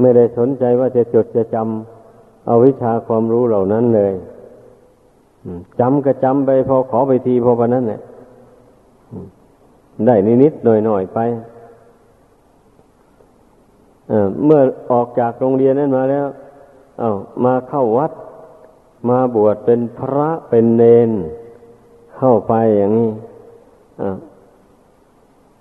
[0.00, 2.01] ไม่ได้สนใจว่าจะจดจะจำ
[2.46, 4.12] เอาวิชาความรู้เหล่านั้นเลย
[5.80, 8.00] จำก็จำไปพอขอไปทีพอปนั้นเนี่ย
[10.06, 11.18] ได้นิดๆหน่อยๆไป
[14.44, 14.60] เมื่อ
[14.92, 16.26] ออกจากโรงเรียนนั้นมาแล้ว
[17.00, 17.12] เอา้า
[17.44, 18.12] มาเข้าวัด
[19.10, 21.10] มาบวชเป็นพระเป็นเนน
[22.16, 23.10] เข้าไปอย่างนี้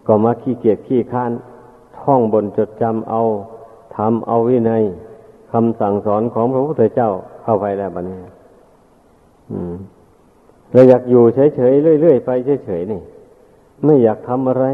[0.08, 1.32] ก็มาขี้เกียจขี้ค้าน
[2.00, 3.22] ท่องบนจดจำเอา
[3.96, 4.84] ทำเอาวินัย
[5.51, 7.09] คำสั่งสอนของพระพุทธเจ้า
[7.43, 8.17] เข้าไปแล้วบัดนี้
[10.73, 11.23] เราอยากอยู่
[11.55, 12.29] เฉยๆเรื่อยๆไป
[12.65, 13.01] เฉยๆนี่
[13.85, 14.65] ไม่อยากทำอะไร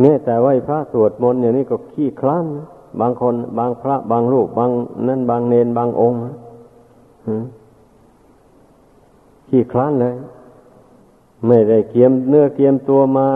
[0.00, 2.46] เนี่ยแต่ไหวพระสวดมนต์อย่างนี้ก็ขี้คลาน
[3.00, 4.70] บางคนบางพระบางรูป บาง
[5.08, 6.18] นั่นบางเนนบางองค์
[9.48, 10.14] ขี้คลานเลย
[11.46, 13.28] ไม่ได้เกียมเนื้อเกียมตัวมา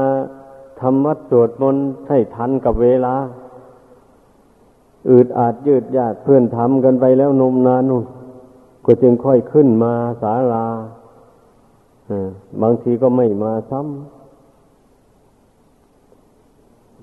[0.80, 3.14] ทำวัดสวดมนต์ให้ทันกับเวลา
[5.08, 8.04] อืดอาจยืดยาดเพื่อนทำกันไปแล้วนมนานนู่น
[8.84, 10.66] ก็จึงค่อยขึ้นมาศาลา
[12.62, 13.88] บางทีก็ไม่มาซ้ำ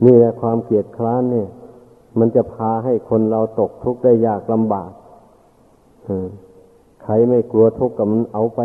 [0.05, 1.49] นี่แหละความเกียดคร้านเนี่ย
[2.19, 4.91] มันจะพาให้คนเราตกทุกข์ได้ยากลำบาก
[7.03, 8.59] ใครไม่กลัวทุกข์กับมันเอาไป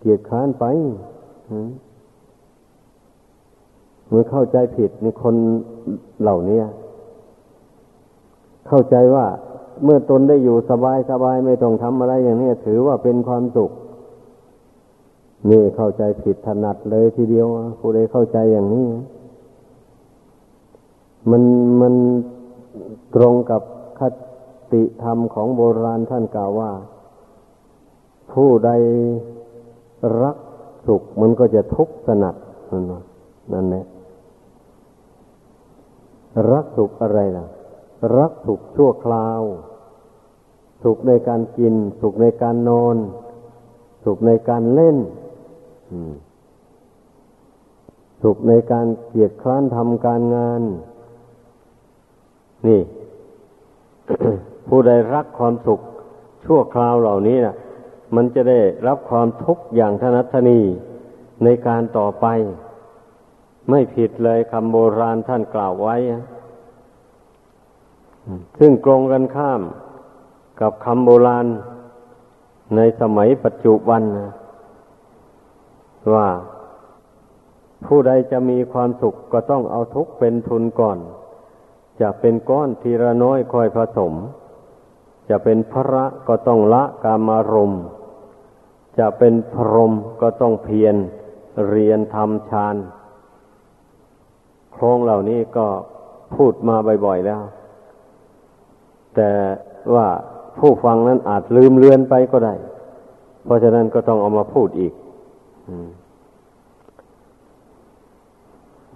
[0.00, 0.64] เกียดคร้านไป
[4.08, 5.34] เมื่อเข้าใจผิดในคน
[6.22, 6.60] เหล่านี้
[8.68, 9.26] เข้าใจว่า
[9.84, 13.70] เมื่อตนได้อยู่สบายสบายไม่ต้องทำอะไรอย่างนี้ถือว่าเป็นความสุข
[15.50, 17.46] นี่เข้าใจผิดถนัดเลยทีเดียว
[17.80, 18.88] ผู้ใดเข้าใจอย่างนี้
[21.30, 21.42] มัน
[21.80, 21.94] มัน
[23.14, 23.62] ตรงกับ
[23.98, 24.00] ค
[24.72, 26.70] ติธรรมของโบราณท่านกล่าวว่า
[28.32, 28.70] ผู้ใด
[30.22, 30.36] รัก
[30.86, 32.34] สุขมันก็จะทุกข์สนัด
[33.52, 33.84] นั่นแหละ
[36.52, 37.46] รักสุขอะไรล่ะ
[38.16, 39.42] รักสุขชั่วคราว
[40.82, 42.96] สุขในการกิน สุขในการนอน
[44.04, 44.96] สุขในการเล่น
[48.22, 50.62] สุขในการเกียรติคร้านทำการงาน
[52.68, 52.80] นี่
[54.68, 55.80] ผู้ใดรักความสุข
[56.44, 57.56] ชั่วคราวเหล่านี้นะ
[58.14, 60.60] มันจะได้รับความทุกข์อย่างทนัทนี
[61.44, 62.26] ในการต่อไป
[63.70, 65.96] ไม่ผิดเลยคำโบราณท่านกล่าวไว้
[68.58, 69.60] ซึ่งตรงกันข้าม
[70.60, 71.46] กับคำโบราณ
[72.76, 74.32] ในสมัยปัจจุบันนะ
[76.14, 76.28] ว่า
[77.86, 80.98] ผู้ใดจะมีความสุขก็ต้องเอาทุกข์เป็นทุนก่อน
[82.00, 84.14] จะเป็นก้อนทีละน้อยค่อยผสม
[85.30, 87.72] จะเป็นพระก็ต้องละกามารม
[88.98, 90.96] จะเป็นพรหมก็ต้องเพียร
[91.68, 92.76] เรียนทำฌาน
[94.72, 95.66] โครงเหล่านี้ก็
[96.34, 97.42] พูดมาบ่อยๆแล้ว
[99.16, 99.30] แต่
[99.94, 100.06] ว่า
[100.58, 102.54] ผู้ฟังนั้นอาจลืมเลือนไปก็ได้
[103.44, 104.92] เพราะฉะนั้นก็ต้องเอามาพูดอีก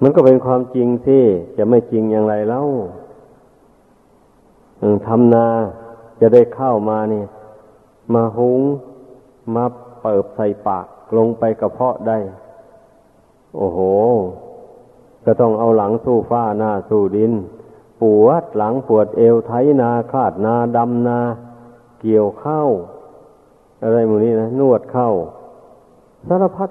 [0.03, 1.23] มันก็เป็นความจริงที่
[1.59, 2.63] จะไม่จริงอย่างไรเล่า
[5.07, 5.47] ทำนา
[6.21, 7.27] จะได้ข้าวมาเนี่ย
[8.15, 8.61] มาหุง
[9.55, 9.65] มา
[10.03, 12.19] เปิบใส่ปากลงไปกระเพาะได้
[13.57, 13.79] โอ้โห
[15.25, 17.33] ก็ต้องเอาหลังสู้ฟ้าหน้าสู้ดิน
[18.03, 21.19] ปวดหลังปวดเอวไถนาคาดนาดำนา
[22.01, 22.69] เกี่ยวข้าว
[23.83, 25.11] อะไรหมูนี้นะนวดเข้า
[26.29, 26.71] สารพัด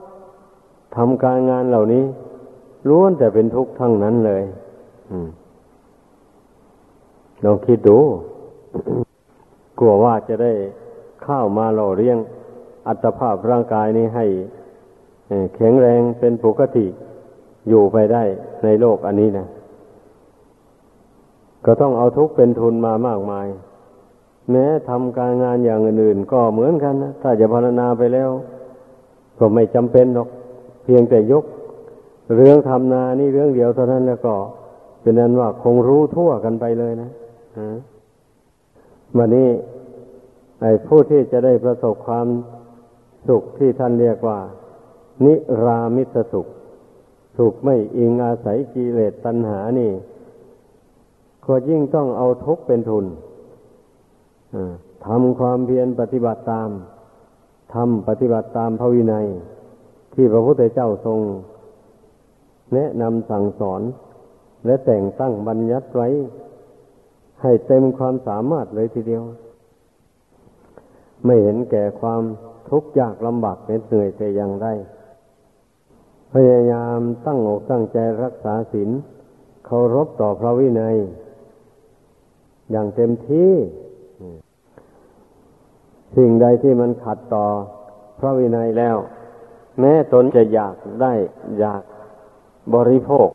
[0.95, 2.03] ทำการงานเหล่านี้
[2.89, 4.43] ล้วนแต่เป็นทุกข์ทั้งนั้นเลย
[7.43, 7.99] ลองคิดดู
[9.79, 10.53] กลัวว่าจะได้
[11.25, 12.17] ข้าวมาหล่อเลี้ยง
[12.87, 14.25] อัตภาพร่างกายนี้ให้
[15.55, 16.85] แข็งแรงเป็นปกติ
[17.69, 18.23] อยู่ไปได้
[18.63, 19.45] ในโลกอันนี้นะ
[21.65, 23.47] ก็ต้องเอาทุกเป็นทุนมามากมาย
[24.51, 28.29] แม้ทำการงานอย่างอื่นๆก็เหมือนกันนะถ้าจะพารณาไปแล้ว
[29.39, 30.29] ก็ไม่จำเป็นหรอก
[30.83, 31.43] เพียงแต่ยก
[32.35, 34.35] เรื่องทำนานี่เรื่องเดียวเท่านั้นแล้วก็
[35.01, 37.09] เป็นนั้นว่าคงรู้ทั่วกันไปเลยนะ
[39.17, 39.49] วันนี้
[40.61, 42.27] ไอ้ผู้ที่จะได้ประสบความ
[43.27, 44.39] สุขที่ท่านเรียกว่า
[45.25, 46.47] นิรามิตสุข
[47.37, 49.91] สุขไม่อิงอาศัยกิเลสตัณหานี่
[51.47, 53.05] ก็ยิ่งต้องเอาทุกข์เป็นทุน
[55.05, 56.69] ทำความเพียรปฏิบัติตาม
[57.73, 59.27] ทำปฏิบัติตามพระวินัย
[60.13, 61.19] ที่พระพุทธเจ้าทรง
[62.73, 63.81] แนะนำสั่งสอน
[64.65, 66.09] และแต่งตั้งบัญญัติไว้
[67.41, 69.23] ให้เต็มความสามารถเลยทีเดียว
[71.25, 72.21] ไม่เห็นแก่ความ
[72.69, 74.67] ทุกข์ยากลำบากเหน็ดเหนื่อยแต่อย่างใด
[76.33, 78.89] พยายามตั้งอกตั้งใจรักษาศีล
[79.65, 80.95] เคารพต่อพระวินัย
[82.71, 83.51] อย่างเต็มที่
[86.17, 87.45] สิ่งใดที่มันขัดต่อ
[88.19, 88.97] พระวินัยแล้ว
[89.79, 91.13] แม้ตนจะอยากได้
[91.59, 91.83] อยาก
[92.75, 93.27] บริโภค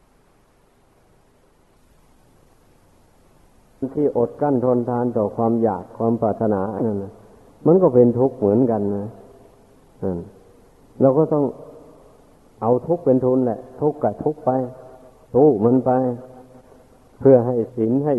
[3.94, 7.12] ที่อดกั้นทนทานต่อความอยากความปรารถนานั่นนะ
[7.66, 9.06] มันก็เป็นทุกข์เหมือนกันนะ
[11.00, 11.44] เราก็ต้อง
[12.62, 14.50] เอาทุกข์เป็นทุนแหละ ทุกข์กับทุกข์ไป
[15.32, 15.90] สู้มันไป
[17.20, 18.14] เพื่อให้ศีลให้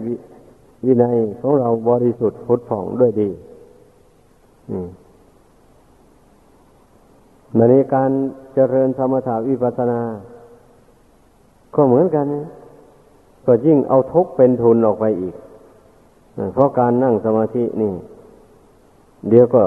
[0.86, 3.30] วินัยของเราบริสุทธิ์พุทธผ่องด้วยดี
[7.58, 7.62] ใน
[7.94, 8.12] การ
[8.54, 10.02] เจริญธรรมถาวิปัสนา
[11.76, 12.28] ก็เหมือนกัน
[13.46, 15.36] ก็ยิ่งเอาทุกเป็นทุนออกไปอีก
[16.54, 17.94] เพราะการนั่งสมาธินี่
[19.30, 19.64] เดี๋ยวก็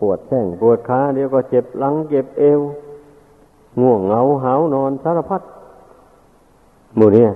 [0.00, 2.60] ปวดแข้งปวดขาเดี๋ยวก็เจ็บหลังเจ็บเอว
[3.80, 5.42] ง่วงเหงาหาวนอนสารพัด
[6.96, 7.26] หมู่นี้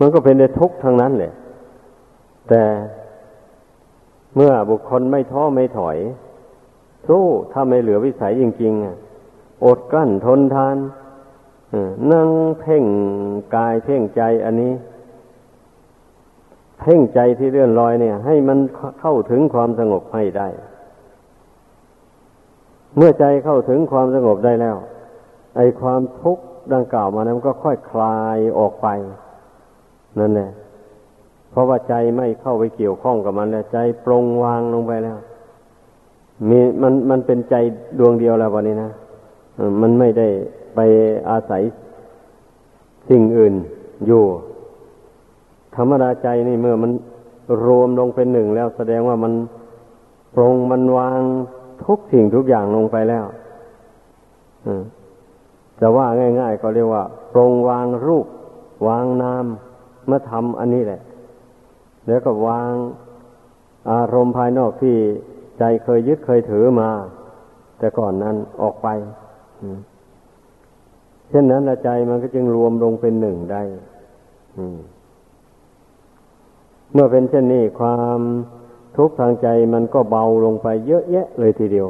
[0.00, 1.32] มันก็เป็นในทุกข์ทั้งนั้นแหละ
[2.48, 2.62] แต่
[4.36, 5.96] เมื่อบุคคลไม่ท้อไม่ถอย
[7.08, 10.76] สู้ถ้าไม่เหลือวิสัยจริงๆอดกั้นทนทาน
[12.12, 12.28] นั่ง
[12.60, 12.84] เพ่ง
[13.54, 14.72] กายเพ่งใจอันนี้
[16.80, 18.58] เพ่งใจที่เลื่อนลอยเนี่ย ให้มัน
[19.00, 20.48] เข้าถึงความสงบให้ได้
[22.96, 24.76] เมื่อใจเข้าถึงความสงบได้แล้ว
[25.56, 28.88] ไอ้ความทุกข์ดังกล่าวมานั้นก็ค่อยคลายออกไป
[30.18, 30.50] นั่นแหละ
[31.50, 35.18] เพราะว่าใจไม่เข้าไปเกี่ยวข้องกับมันแล้วใจปรงวางลงไปแล้ว
[36.48, 37.54] มีมันมันเป็นใจ
[37.98, 38.90] ดวงเดียวแล้ววันนี้นะ
[39.80, 40.28] มันไม่ได้
[40.74, 40.80] ไป
[41.30, 41.62] อาศัย
[43.08, 43.54] สิ่งอื่น
[44.06, 44.22] อยู่
[45.76, 46.90] ธรรมดาใจนี่เมื่อมัน
[47.64, 49.32] รวมลงเป็นหนึ่งแล้ว แสดงว่ามัน
[50.34, 51.20] ปรงมันวาง
[51.84, 53.24] ทุกสิ่งทุกอย่างลงไปแล้ว
[55.80, 56.06] จะว่า
[56.40, 58.26] ง่าย ๆ ก็เรียกว่า ปรงวางรูป
[58.88, 59.46] วางนาม
[60.10, 61.00] มาทำอันนี้แหละ
[62.06, 62.72] แล้วก็วาง
[63.90, 64.96] อารมณ์ภายนอกที่
[65.58, 66.90] ใจเคยยึดเคยถือมา
[67.78, 68.88] แต่ก่อนนั้นออกไป
[71.30, 73.62] เช่นนั้นละใจมันก็จึงรวมลงเป็นหนึ่งได้
[76.92, 78.20] เมื่อเป็นเช่นนี้ความ
[78.96, 81.86] ทุกข์ทางใจมันก็เบาลงไปเยอะแยะเลยทีเดียว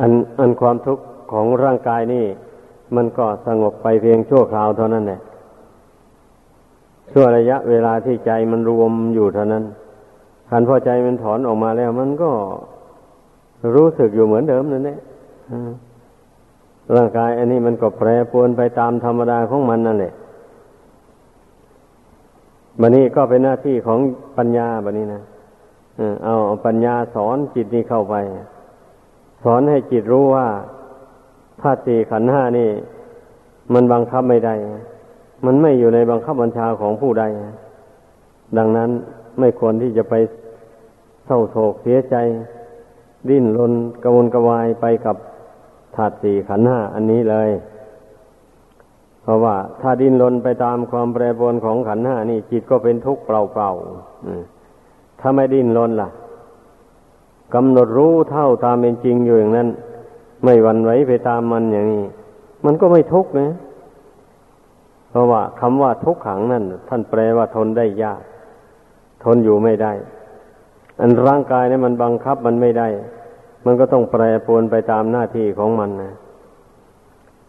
[0.00, 2.24] อันอันความทุกข์ของร่างกายนี่
[2.96, 5.20] มันก็สงบไปเพียงชั่วคราวเท่านั้นแหละ
[7.12, 9.64] ชั่วระยะเวลาที่ใจมันรวมอยู่เท่านั้น
[10.50, 12.30] ขันพอใจมันถอนออกมาแล้ว มันก็
[13.74, 14.98] รู้สึกอยู่เหมือนเดิมนั่นแหละ
[16.96, 20.12] ร่างกาย อันนี้มันก็แปรปรวนไปตามธรรมดาของมันนั่นแหละ
[22.80, 23.98] บันนี้ก็เป็นหน้าที่ของ
[24.36, 25.22] ปัญญาบันนี้นะ
[26.24, 26.34] เอา
[26.66, 28.14] ปัญญาสอนจิตนี้เข้าไป
[29.44, 30.46] สอนให้จิตรู้ว่า
[31.60, 32.70] ธาตุสี่ขันห้านี่
[33.72, 34.54] มันบังคับไม่ได้
[35.44, 37.24] มันไม่อยู่ในบังคับบัญชาของผู้ใด
[38.58, 38.90] ดังนั้น
[39.38, 40.14] ไม่ควรที่จะไป
[41.26, 42.16] เศร้าโศกเสียใจ
[43.28, 43.72] ดิ้นรน
[44.02, 45.16] กระวนกระวายไปกับ
[45.96, 47.50] ธาตุสี่ขันห้าอันนี้เลย
[49.22, 56.08] เพราะว่าถ้าดิ้นรนไปตามความแปรปรวนของขันห้านี่ จิตก็เป็นทุกข์เปล่าๆถ้าไม่ดิ้นรนล่ะ
[57.54, 59.68] กำหนดรู้เท่าตามเป็นจริงอยู่อย่างนั้น
[60.44, 62.04] ไม่หวั่นไหวไปตามมันอย่างนี้
[62.64, 63.50] มันก็ไม่ทุกข์นะ
[65.16, 68.22] ราะว่าคำว่าทุกขังนั่น ท่านแปลว่าทนได้ยาก
[69.24, 69.92] ทนอยู่ไม่ได้
[71.00, 72.88] อันร่างกายเนี่ยมันบังคับมันไม่ได้
[73.66, 76.12] มันก็ต้องแปรปรวนไปตามหน้าที่ของมันนะ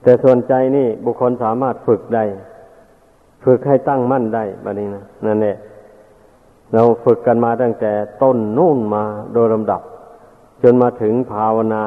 [0.03, 2.25] แต่ส่วนใจนี่บุคคลสามารถฝึกได้
[3.45, 5.58] ฝึกให้ตั้งมั่นได้แบบนี้นะนั่นแหละ
[6.73, 7.91] เราฝึกกันมาตั้งแต่
[8.23, 9.03] ต้นนู่นมา
[9.34, 9.82] โดยลำดับ
[10.63, 11.84] จนมาถึงภาวนา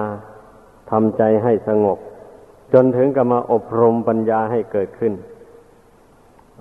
[0.91, 1.99] ทำใจให้สงบ
[2.73, 5.13] จนถึงกับมาอบรมปัญญาให้เกิดขึ้น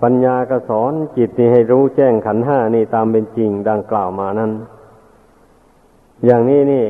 [0.02, 4.50] ปัญญาก็สอนจิตนี่ให้รู้แจ้งขันห้านี่ตามเป็นจริงดังกล่าวมานั้น
[6.24, 6.84] อย่างนี้นี่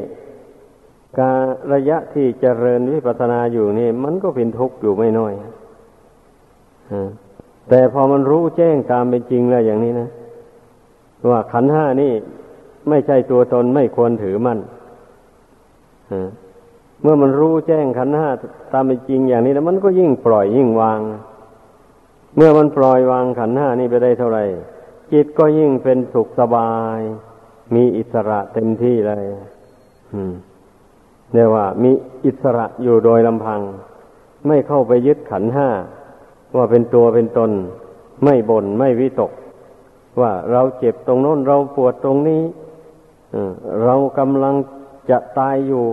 [1.19, 1.39] การ
[1.73, 5.33] ระยะที่เจริญวิปัสสนาอยู่นี่ มันก็เป็นทุกข์อยู่ไม่น้อย
[7.69, 10.09] แต่พอมันรู้แจ้งตามเป็นจริงแล้วอย่างนี้นะ
[11.31, 12.13] ว่าขันห้านี่
[12.89, 14.59] ไม่ใช่ตัวตนไม่ควรถือมัน
[17.03, 18.29] เมื่อมันรู้แจ้งขันห้า
[18.73, 21.01] ตามเป็นจริงอย่างนี้แล้วมันก็ยิ่งปล่อยยิ่งวาง
[22.37, 24.45] เมื่อมันปล่อยวางขันห้านี่ไปได้เท่าไหร่
[25.13, 27.01] จิตก็ยิ่งเป็นสุขสบาย
[27.75, 29.25] มีอิสระเต็มที่เลย
[31.33, 31.91] เรียกว่า มี
[32.27, 33.61] อิสระอยู่โดยลำพัง
[34.47, 35.69] ไม่เข้าไปยึดขันห้า
[36.57, 37.51] ว่าเป็นตัวเป็นตน
[38.25, 39.33] ไม่บน่นไม่วิตก
[40.21, 42.43] ว่าเราเจ็บตรงโน้นเราปวดตรงนี้
[43.85, 44.55] เรากำลัง
[45.11, 45.85] จะตายอยู่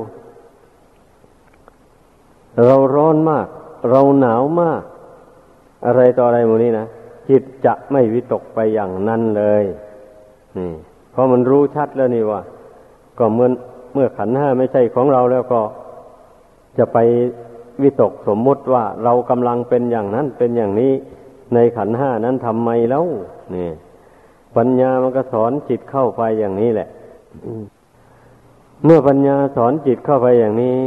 [2.66, 3.48] เราร้อนมาก
[3.90, 4.82] เราหนาวมาก
[5.86, 6.86] อะไรต่ออะไรหมดนี้นะ
[7.30, 9.64] จิตจะไม่วิตกไปอย่างนั้นเลย
[10.58, 10.72] นี่
[11.12, 12.42] เพราะมันรู้ชัดแล้วนี่ว่า
[13.18, 13.50] ก็เมื่อ
[13.94, 15.62] เมื่อขันห้าไม่ใช่ของเราแล้วก็
[16.78, 16.98] จะไป
[17.84, 20.94] วิตกสมมุติว่าเรากำลังเป็นอย่างนั้นเป็นอย่างนี้
[21.54, 23.06] ในขันห้านั้นทำไมแล้ว
[23.56, 23.70] นี่
[24.58, 26.90] ปัญญามันก็สอนจิตเข้าไปอย่างนี้แหละ
[28.86, 30.78] เมื่อปัญญาสอนจิตเข้าไปอย่างนี้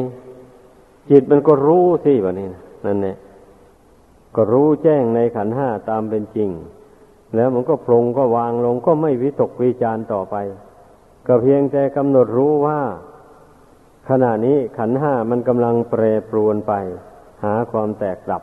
[1.10, 2.46] จิตมันก็รู้สิแบบนี้
[2.86, 3.14] นั่นเนี่
[4.36, 6.50] ก็รู้แจ้งในขันห้าตามเป็นจริง
[7.36, 10.36] แล้วมันก็ปรงก็วางลงก็ไม่วิตกวิจารต่อไป
[11.26, 12.80] ก็เพียงแต่กำหนดรู้ว่า
[14.08, 16.72] ขณะนี้ขันห้ามันกำลังแปรปรวนไป
[17.44, 18.42] หาความแตกดับ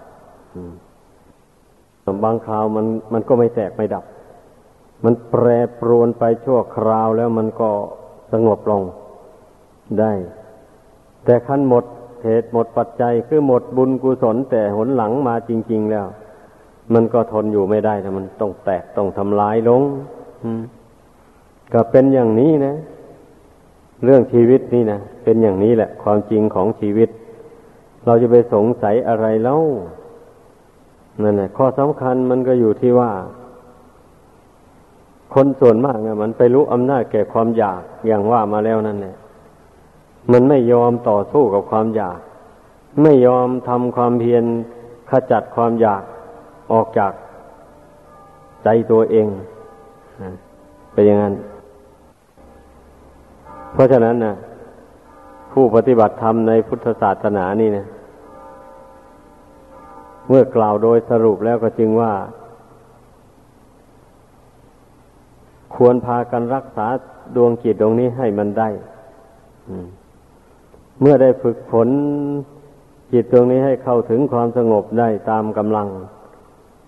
[2.23, 4.05] บางคราวมันมันก็ไม่แตกไม่ดับ
[5.05, 5.45] มันแปร
[5.79, 7.69] ปรวนไปชั่วคราวแล้วมันก็
[8.31, 8.83] สงบลง
[9.99, 10.13] ได้
[11.25, 11.83] แต่ขั้นหมด
[12.27, 16.05] เหตุหมดปัจจัยคือหมดบุญกุศลแต่หนหลังมาจริง ๆแล้ว
[16.93, 19.81] มันก็ทนอยู่ไม่ได้แต่มันต้องแตกต้องทำลายลง
[21.73, 22.75] ก็เป็นอย่างนี้นะ
[24.03, 27.09] เรื่องชีวิตนี่นะเป็นอย่างนี้แหละ ความจริงของชีวิต
[28.05, 29.57] เราจะไปสงสัยอะไรเล่า
[31.23, 33.11] นั่นแหละข้อสำคัญมันก็อยู่ที่ว่า
[35.33, 39.15] คนส่วนมากเนี่ยมันไปรู้อำนาจแก่ความอยากอย่างว่ามาแล้วนั่นแหละ
[40.31, 42.19] มันไม่ยอมต่อสู้กับความอยาก
[43.03, 44.43] ไม่ยอมทำความเพียร
[45.09, 46.03] ขจัดความอยาก
[46.71, 47.11] ออกจาก
[48.63, 49.27] ใจตัวเอง
[50.93, 51.33] เป็นอย่างนั้น
[53.73, 54.35] เพราะฉะนั้นนะ
[55.51, 57.85] ผู้ปฏิบัติธรรมในพุทธศาสนานี่นะ
[60.29, 62.13] เมื่อกล่าวโดยสรุปแล้วก็จึงว่า
[65.75, 66.87] ควรพากันรักษา
[67.35, 68.69] ดวงจิตดวงนี้ให้มันได้
[71.01, 71.89] เมื่อได้ฝึกฝน
[73.13, 75.87] จิตตรงนี้ให้เข้าถึงความสงบได้ตามกำลัง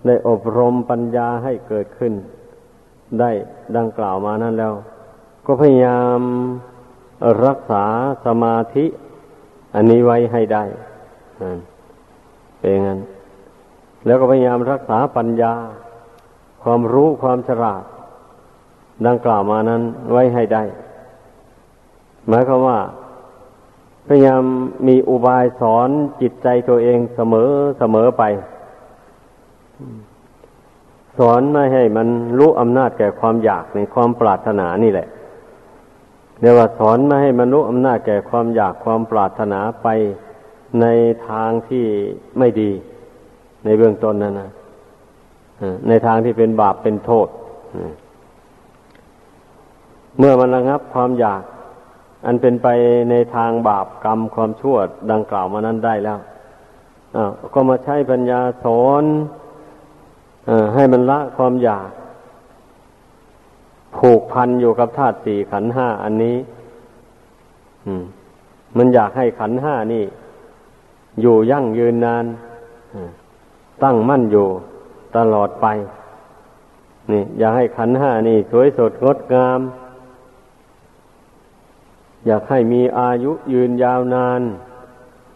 [0.06, 2.14] ได้อบรมปัญญาให้เกิดขึ้น
[3.20, 3.32] ได้
[3.78, 4.74] ดังกล่าวมานั้นแล้ว
[5.46, 6.20] ก็พยายาม
[7.46, 7.86] รักษา
[8.26, 8.86] สมาธิ
[9.76, 10.64] อันนี้ไว้ให้ได้
[12.60, 13.00] เป็นงั้น
[14.06, 15.54] แล้วก็พยายามรักษาปัญญา
[16.64, 17.84] ความรู้ความฉลาด
[19.08, 19.82] ดังกล่าวมานั้น
[20.12, 20.64] ไว้ให้ได้
[22.28, 22.80] หมายความว่า
[24.12, 24.44] พยายาม
[24.88, 25.90] มีอุบายสอน
[26.22, 27.50] จิตใจตัวเองเสมอ
[27.80, 28.24] เสมอไป
[31.18, 32.08] สอนไม่ให้มัน
[32.38, 35.08] รู้อำนาจแก่ความอยากในความปรารถนานี่แหละ
[36.42, 39.88] เรียกว่าสอนไม่ให้มันรู้อำนาจแก่ความอยากความปรารถนาไป
[40.82, 40.86] ใน
[41.30, 41.86] ทางที่
[42.38, 42.72] ไม่ดี
[43.66, 44.50] ในเบื้องต้นนั่นนะ
[45.88, 47.28] ในทางที่เป็นบาปเป็นโทษ
[50.18, 51.44] เมื่อมันระงับความอยาก
[52.26, 52.68] อันเป็นไป
[53.10, 54.78] ในทางบาปกรรมความชั่ว
[55.12, 56.20] ดังกล่าวมานั้นได้แล้ว
[57.54, 59.04] ก็มาใช้ปัญญาสอน
[60.50, 61.90] อให้มันละความอยาก
[63.98, 66.38] ผูกพันอยู่กับธาตุสี่ขันห้าอันนี้
[68.78, 70.06] มันอยากให้ขันห้านี่
[71.22, 72.26] อยู่ยั่งยืนนาน
[73.84, 74.48] ตั้งมั่นอยู่
[75.18, 75.68] ตลอดไป
[77.12, 79.60] นี่ อยากให้ขันห้านี่ สวยสดงดงาม
[82.28, 84.42] อยากให้มีอายุยืนยาวนาน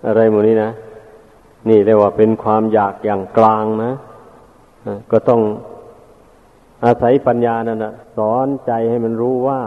[0.06, 0.72] อะไรหมดนี้นะ
[1.70, 3.94] นี่เรียกว่าเป็นความอยากอย่างกลางนะ
[5.12, 5.42] ก็ต้อง
[6.86, 9.62] อาศัยปัญญานั่นนะสอนใจให้มันรู้ว่า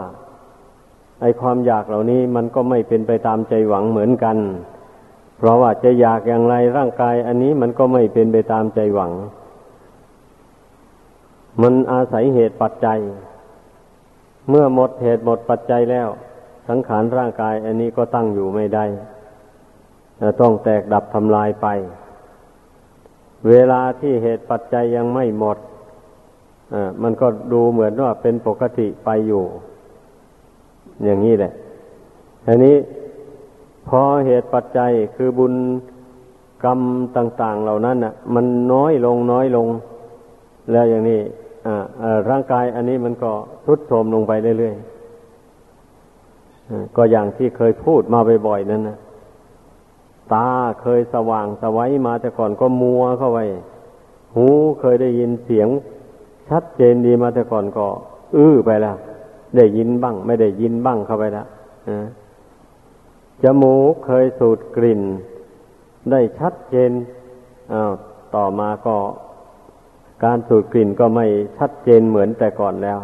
[1.21, 4.37] ไอความอยากเหล่านี้มันก็ไม่เป็นไปตามใจหวังเหมือนกัน
[5.39, 9.13] เพราะว่าจะอยากอย่างไรร่างกาย อันนี้มันก็ไม่เป็นไปตามใจหวัง
[11.63, 12.99] มันอาศัยเหตุปัจจัย
[14.49, 16.09] เมื่อหมดเหตุหมดปัจจัยแล้ว
[16.69, 18.85] สังขารร่างกาย อันนี้ก็ตั้งอยู่ไม่ได้
[20.41, 21.67] ต้องแตกดับทำลายไป
[23.49, 25.59] เวลาที่เหตุปัจจัยยังไม่หมด
[27.03, 29.45] มันก็ดูเหมือนว่าเป็นปกติไปอยู่
[31.05, 31.53] อย่างนี้แหละ
[32.49, 32.77] อันนี้
[33.89, 35.55] พอเหตุปัจจัยคือบุญ
[36.65, 36.81] กรรม
[37.17, 39.67] ต่าง ๆ เหล่านั้นอะ มันน้อยลงน้อยลง
[40.73, 41.21] แล้วอย่างนี้
[42.31, 43.31] ร่างกายอันนี้มันก็
[43.65, 44.96] ทุดโทรมลงไปเรื่อยๆ
[46.97, 48.99] ก็อย่างที่เคยพูดมาบ่อยๆนั่นนะ
[50.33, 50.51] ตา
[50.83, 53.41] เคยสว่างสวัยมาแต่ก่อนก็มัวเข้าไป
[54.35, 54.47] หู
[54.81, 55.69] เคยได้ยินเสียง
[56.51, 57.87] ชัดเจนดีมาแต่ก่อนก็
[58.37, 58.97] อื้อไปแล้ว
[59.57, 61.47] ได้ยินบ้าง ไม่ได้ยินบ้างเข้าไปแล้ว
[63.43, 65.03] จมูกเคยสูดกลิ่น
[66.11, 66.91] ได้ชัดเจน
[67.73, 67.93] อ้าว
[68.35, 68.97] ต่อมาก็
[70.25, 71.27] การสูดกลิ่นก็ไม่
[71.59, 72.99] ชัดเจนเหมือนแต่ก่อนแล้ว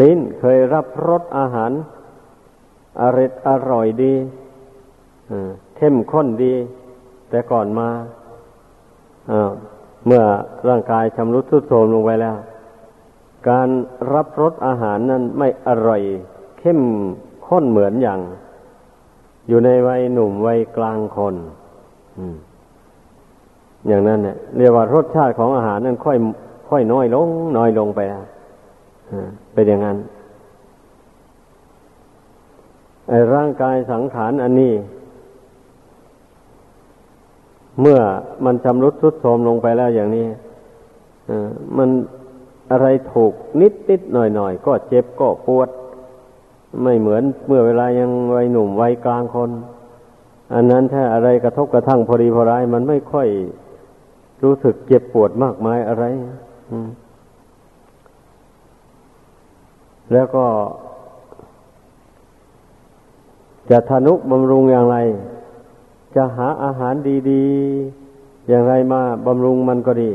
[0.00, 1.72] ลิ้นเคยรับรสอาหาร
[3.00, 4.14] อร่อยอร่อยดี
[5.76, 6.54] เข้มข้นดี
[7.30, 7.88] แต่ก่อนมา
[10.06, 10.22] เมื่อ
[10.68, 12.36] ร่างกายชำรุดทรุดโทรมลงไปแล้ว
[13.48, 13.68] การ
[14.12, 16.02] รับรสอาหารนั้นไม่อร่อย
[16.58, 16.80] เข้ม
[17.46, 18.20] ข้นเหมือนอย่าง
[19.48, 21.34] อยู่ในวัยหนุ่มวัยกลางคน
[23.86, 26.16] อย่างนั้นเนี่ยเรียกว่ารสชาติของอาหารนั้นค่อย
[26.68, 27.28] ค่อยน้อยลง
[27.58, 28.00] น้อยลงไป
[29.54, 29.98] เป็นอย่างนั้น
[33.08, 34.74] ไอ้ร่างกายสังขารอันนี้
[37.80, 37.98] เมื่อ
[38.44, 40.26] มันชำรุดทรุดโทรมลงไปแล้วอย่างนี้
[41.76, 41.90] มัน
[42.72, 45.68] อะไรถูกนิดนิดหน่อยหน่อยก็เจ็บก็ปวด
[46.82, 49.50] ไม่เหมือนเมื่อเวลายังวัยหนุ่มวัยกลางคน
[50.54, 53.28] อันนั้นถ้าอะไรกระทบกระทั่งพอดีพอร้าย มันไม่ค่อย
[54.44, 56.04] รู้สึกเจ็บปวดมากมายอะไร
[60.12, 60.46] แล้วก็
[63.70, 64.96] จะทนุบำรุงอย่างไร
[66.16, 66.94] จะหาอาหาร
[67.30, 70.10] ดีๆ อย่างไรมาบำรุงมันก็ดี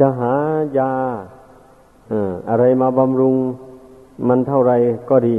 [0.00, 0.32] จะหา
[0.78, 0.92] ยา
[2.50, 3.34] อะไรมาบำรุง
[4.28, 4.72] มันเท่าไร
[5.10, 5.38] ก็ดี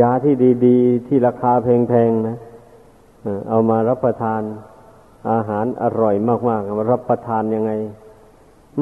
[0.00, 0.34] ยาที่
[0.66, 2.36] ดีๆ ที่ราคาแพงๆนะ
[3.48, 4.42] เอามารับประทาน
[5.30, 6.14] อาหารอร่อย
[6.48, 7.72] มากๆมารับประทานยังไง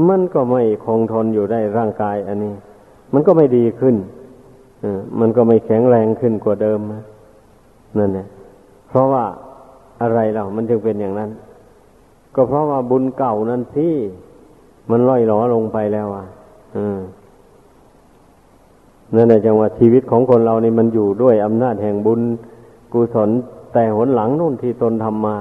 [0.09, 2.55] มันก็ไม่คงทนอยู่ได้ร่างกายอันนี้
[3.15, 3.97] มันก็ไม่ดีขึ้น
[5.21, 7.03] มันก็ไม่แข็งแรงขึ้นกว่าเดิมนะ
[7.99, 8.27] นั่นแหละ
[8.89, 9.25] เพราะว่า
[10.03, 11.31] อะไรเรามันจึงเป็นอย่างนั้น
[12.35, 13.95] ก็เพราะว่าบุญเก่านั้นที่
[14.91, 16.25] มันล่อยหลอลงไปแล้วอะ
[19.15, 22.21] นั่นแหละจังว่าชีวิตของคนเรานี่มันอยู่ด้วยอำนาจแห่งบุญ
[22.93, 23.31] กุศล
[23.73, 25.37] แต่หนหลังนู่นที่ตนทำมา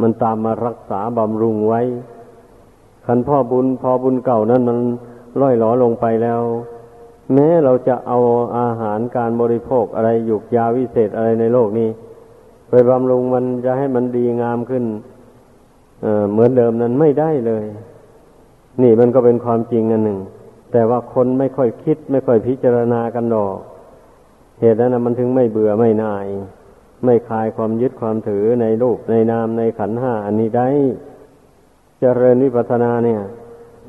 [0.00, 1.80] มันตามมารักษาบำรุงไว้
[3.06, 4.78] คันพ่อบุญพอบุญเก่านั้นมัน
[5.40, 6.40] ล่อยหลอลงไปแล้ว
[7.34, 8.18] แม้เราจะเอา
[8.58, 11.88] อาหารการบริโภคอะไรหยุกยาวิเศษอะไรในโลกนี้
[12.68, 14.84] ไปบำรุงมันจะให้มันดีงามขึ้น
[16.02, 17.64] เเหมือนเดิมนั้นไม่ได้เลย
[18.82, 20.20] นี่มันก็เป็นความจริงอันหนึ่ง
[20.72, 23.56] แต่ว่าคนไม่ค่อยคิด ไม่ค่อยพิจารณากันดอก
[24.60, 26.26] เหตุนั้นมันถึงไม่เบื่อไม่นาย
[27.04, 30.68] ไม่คลายความยึดความถือในรูปในนามในขันห้าอันนี้ได้
[32.00, 33.20] เจริญวิปัสสนาเนี่ย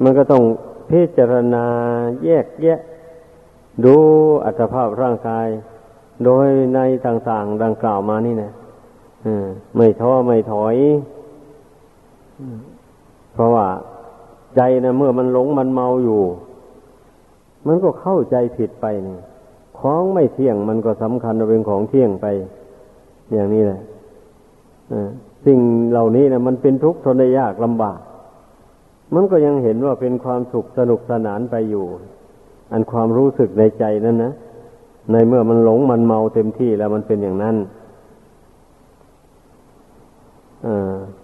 [0.04, 0.44] มันก็ต้อง
[0.92, 1.66] พิจารณา
[2.26, 2.80] แยกแยะ
[3.86, 3.96] ดู
[4.46, 5.48] อัตภาพร่างกาย
[6.26, 8.52] โดยในต่างๆดังกล่าวมานี่นะ
[9.76, 10.76] ไม่ท้อไม่ถอย
[13.34, 13.68] เพราะว่า
[14.56, 16.22] ใจนะเมื่อมันหลงมันเมาอยู่
[17.68, 19.18] มันก็เข้าใจผิดไปนี่
[19.80, 22.26] ของไม่เที่ยงมันก็สำคัญเป็นของเที่ยงไป
[23.32, 23.80] อย่างนี้แหละ
[25.46, 25.60] สิ่ง
[25.92, 28.00] เหล่านี้นะมันเป็นทุกข์ทนได้ยากลำบาก
[29.16, 31.86] มันก็ยังเห็นว่าเป็นความสุขสนุกสนานไปอยู่
[32.72, 34.34] อันความรู้สึกในใจนั้นนะ
[35.12, 37.56] ในเมื่อมันหลงมันเมาเต็มที่แล้วมันเป็นอย่างนั้น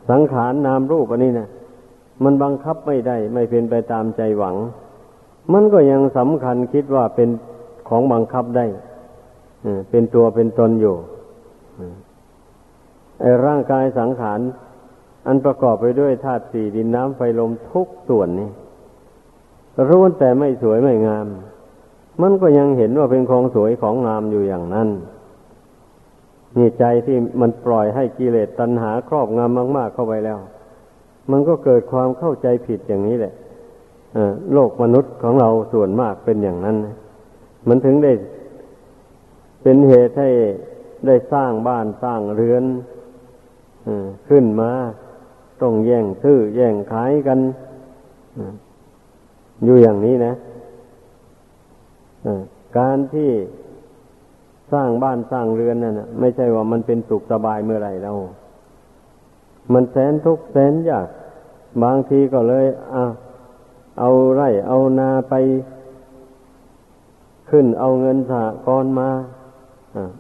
[0.10, 1.48] สังขารนามรูปอันนี้นะ
[2.24, 4.56] มันบังคับไม่ได้ ไม่เป็นไปตามใจหวัง
[5.54, 7.30] มันก็ยังสำคัญคิดว่าเป็น
[7.90, 8.66] ของบังคับได้
[9.90, 10.96] เป็นตัวเป็นตนอยู่
[13.22, 14.40] ไอ้ร่างกายสังขาร
[15.28, 18.50] อันประกอบไปด้วยธาตุสี่ดินน้ำไฟลมทุกส่วนนี่
[19.90, 21.28] รู้แต่ไม่สวยไม่งาม
[22.22, 24.90] มันก็ยังเห็นว่าเป็นของสวยของงามอยู่อย่างนั้น
[26.58, 30.40] นี่ใจที่มันปล่อยให้กิเลสตัณหาครอบงำมาก ๆ เข้าไปแล้ว
[31.32, 33.34] มันก็เกิดความเข้าใจผิดอย่างนี้แหละ
[34.54, 36.76] โลกมนุษย์ของเราส่วนมากเป็นอย่างนั้น
[37.68, 38.14] มันถึงได้
[39.62, 40.30] เป็นเหตุให้
[41.08, 42.64] ได้สร้างบ้านสร้างเรือน
[44.30, 44.72] ขึ้นมา
[45.62, 47.40] ต้องแย่งซื้อแย่งขายกัน
[49.64, 50.34] อยู่อย่างนี้นะ
[52.78, 53.30] การที่
[54.74, 58.16] สร้างบ้านสร้างเรือนนั่นไม่ใช่ว่ามันเป็นสุขสบายเมื่อไรแล้ว
[59.74, 61.08] มันแสนทุกข์แสนยาก
[61.84, 63.06] บางทีก็เลยอะ
[64.00, 65.34] เอาไร่เอานาไป
[67.50, 69.10] ขึ้นเอาเงินสหกรณ์มา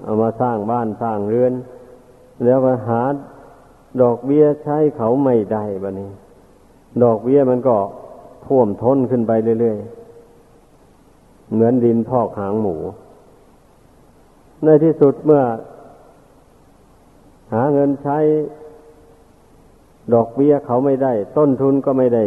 [0.04, 1.54] เอามาสร้างบ้านสร้างเรือน
[2.46, 3.04] แล้วก็หา
[4.02, 6.12] ดอกเบี้ยใช้เขาไม่ได้บะนี้
[7.04, 7.78] ดอกเบี้ยมันก็
[8.46, 12.76] ท่วมท้นขึ้นไปเรื่อยๆ เหมือนดินพอกหางหมู
[14.64, 15.44] ในที่สุดเมื่อ
[17.54, 18.18] หาเงินใช้
[20.14, 22.24] ดอกเบี้ยเขาไม่ได้ ต้นทุนก็ไม่ได้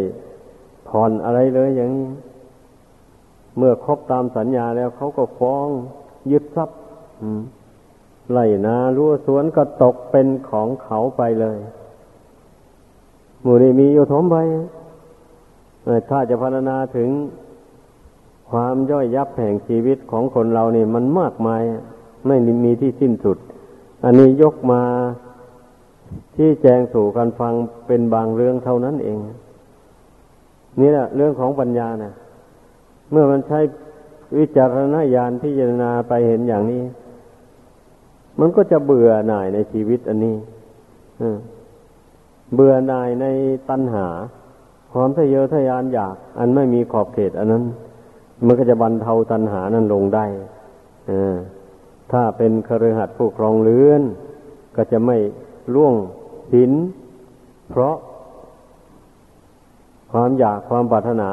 [0.88, 2.08] ผ่อนอะไรเลยอย่างนี้
[3.56, 5.68] เมื่อครบตามสัญญาแล้วเขาก็ฟ้อง
[6.32, 6.78] ยึดทรัพย์
[8.32, 11.58] ไล่นารั้วสวนก็ตกเป็นของเขาไปเลย
[13.42, 14.36] หมู่นี้มีอยู่ทมไป
[16.10, 17.08] ถ้าจะพรรณนาถึง
[18.50, 21.62] ความย่อยยับแห่งชีวิตของคนเรานี่มันมากมาย
[22.26, 23.38] ไม่มีที่สิ้นสุด
[24.04, 24.82] อันนี้ยกมา
[26.36, 27.54] ที่แจงสู่กันฟัง
[27.86, 29.18] เป็นบางเรื่องเท่านั้นเอง
[30.80, 32.12] นี่แหละเรื่องของปัญญานะ
[33.10, 33.60] เมื่อมันใช้
[34.38, 36.82] วิจารณญาณพิจารณาไปเห็นอย่างนี้
[38.40, 40.36] มันก็จะเบื่อหน่ายในชีวิตอันนี้
[42.54, 43.26] เบื่อหน่ายใน
[43.70, 44.06] ตัณหา
[44.92, 47.64] ความทะเยอทะยานอยาก อันไม่มีขอบเขต อันนั้น
[48.46, 50.26] มันก็จะบรรเทาตัณหานั้นลงได้
[52.12, 54.02] ถ้าเป็นคฤหัสถ์ผู้ครองเรือน
[54.76, 55.16] ก็จะไม่
[55.74, 55.94] ล่วง
[56.52, 56.72] ศีล
[57.70, 57.94] เพราะ
[60.12, 61.30] ความอยากความปรารถนา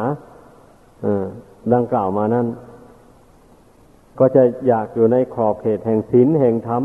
[1.73, 2.45] ดังกล่าวมานั้น
[4.19, 6.83] ก็จะอยากอยู่ในขอบเขตแห่งศีลแห่งธรรม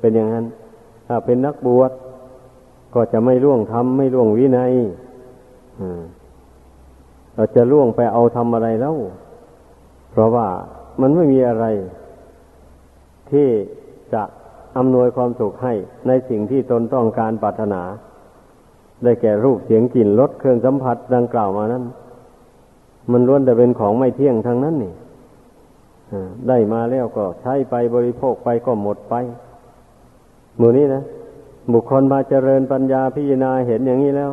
[0.00, 0.46] เป็นอย่างนั้น
[1.06, 1.92] ถ้าเป็นนักบวช
[2.94, 4.72] ก็จะไม่ล่วงธรรมไม่ล่วงวินัย
[7.34, 8.96] เราจะล่วงไปเอาทำอะไรแล้ว
[10.10, 10.46] เพราะว่า
[11.00, 11.64] มันไม่มีอะไร
[13.30, 13.48] ที่
[14.12, 14.22] จะ
[14.76, 15.74] อำนวยความสุขให้
[16.06, 17.82] ในสิ่งที่ตนต้องการปรารถนา
[19.04, 21.84] ได้แก่รูปเสียงกลิ่นรสเครื่องสัมผัสดังกล่าวมานั้น
[23.12, 24.94] มันล้วนแต่เป็นของไม่เที่ยงทั้งนั้นนี่
[26.48, 29.14] ได้มาแล้วก็ใช้ไปบริโภคไปก็หมดไป
[30.58, 31.02] หมือนี้นะ
[31.72, 34.30] บุคคลมาเจริญปัญญาพิจารณาเห็นอย่างนี้แล้ว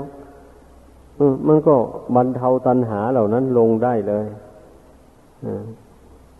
[1.47, 1.75] มันก็
[2.15, 4.25] บรรเทาตัณหาเหล่านั้นลงได้เลย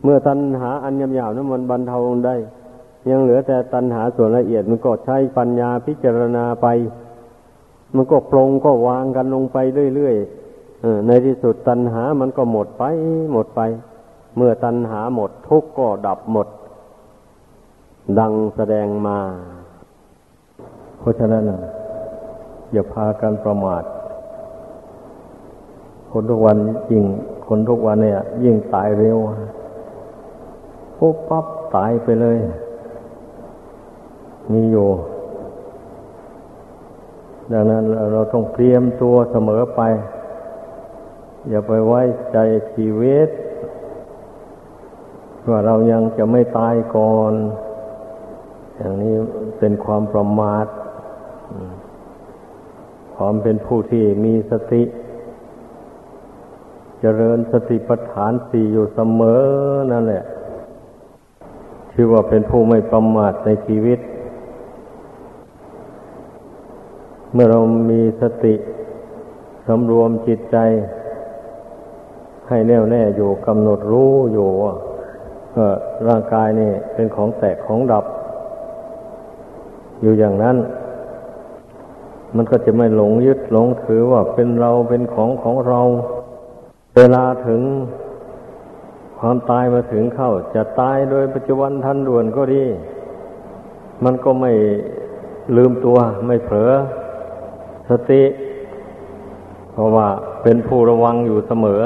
[0.04, 2.36] เมื่อตัณหาอันยำยาวนั้นมันบรรเทาลงได้
[3.10, 6.68] ยังเหลือแต่ตัณหาส่วนละเอียดมันก็ใช้ปัญญาพิจารณาไป
[7.96, 9.58] มันก็ปรงก็วางกันลงไป
[9.96, 12.84] เรื่อยๆในที่สุดตัณหามันก็หมดไป
[13.34, 13.62] หมดไป
[14.36, 16.48] เมื่อตัณหาหมดทุกข์ก็ดับหมด
[18.20, 19.18] ดังแสดงมา
[21.00, 21.44] เพราะฉะนั้น
[22.72, 23.84] อย่าพากันประมาท
[26.12, 26.58] คนทุกวัน
[26.92, 27.06] ยิ่ง
[27.48, 29.18] คนทุกวันเนี่ย ยิ่งตายเร็ว
[30.98, 32.38] ปุ๊บปั๊บตายไปเลย
[34.52, 34.90] มีอยู่
[37.52, 39.82] ดังนั้นเราต้องเตรียมตัวเสมอไป
[41.50, 42.02] อย่าไปไว้
[42.34, 42.38] ใจ
[42.74, 43.30] ชีวิต
[45.50, 47.34] ว่าเรายังจะไม่ตายก่อน
[48.78, 49.14] อย่างนี้
[49.60, 50.66] เป็นความประมาท
[53.16, 54.84] ความเป็นผู้ที่มีสติ
[57.00, 59.44] เจริญสติปัฏฐานสี่อยู่เสมอ
[59.91, 60.24] นั่นแหละ
[61.91, 64.00] ชื่อว่าเป็นผู้ไม่ประมาทในชีวิต
[67.34, 67.60] เมื่อเรา
[67.91, 68.56] มีสติ
[69.68, 70.58] สำรวมจิตใจ
[72.50, 74.50] ให้แน่วแน่อยู่กำหนดรู้อยู่
[75.58, 75.70] ว่า
[76.08, 78.06] ร่างกายนี่เป็นของแตกของดับ
[80.01, 80.58] อยู่อย่างนั้น
[82.36, 85.82] มันก็จะไม่หลงยึดหลงถือว่าเป็นเราเป็นของของเรา
[86.97, 87.62] เวลาถึง
[89.20, 92.64] ความตายมาถึงเข้า จะตายโดยปัจจุบันทันด่วนก็ดี
[94.04, 94.51] มันก็ไม่
[95.56, 95.97] ลืมตัว
[96.28, 96.72] ไม่เผลอ
[97.89, 98.24] สติ
[99.74, 100.08] เพราะว่า
[100.43, 101.82] เป็นผู้ระวังอยู่เสมอ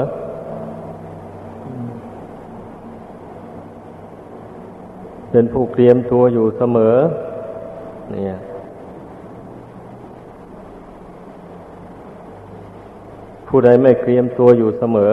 [5.30, 6.96] เป็นผู้เตรียมตัวอยู่เสมอ
[8.12, 8.36] เนี่ย
[13.46, 15.12] ผู้ใดไม่เตรียมตัวอยู่เสมอ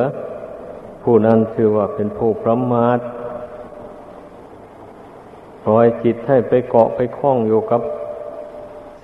[1.03, 2.99] ผู้นั้นชื่อว่าเป็นผู้ประมาท
[5.63, 7.81] ปล่อยจิตให้ไปเกาะไปคล้องอยู่กับ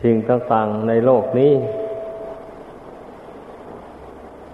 [0.04, 1.54] สิ่งต่างๆในโลกนี้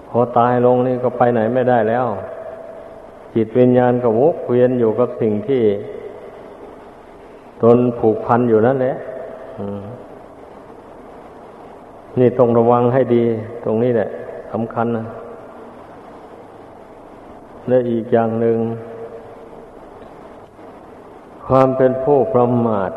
[0.10, 2.06] พอตายลงนี่ก็ไปไหนไม่ได้แล้ว
[3.36, 5.64] จิตวิญญาณก็วกเวียนอยู่กับสิ่งที่
[7.64, 8.96] ตนผูกพันอยู่นั่นแหละ
[12.20, 13.24] นี่ต้องระวังให้ดี
[13.64, 14.10] ตรงนี้แหละ
[14.52, 15.06] สำคัญนะ
[17.68, 18.58] และอีกอย่างหนึ่ง
[21.48, 22.92] ความเป็นผู้ประมาท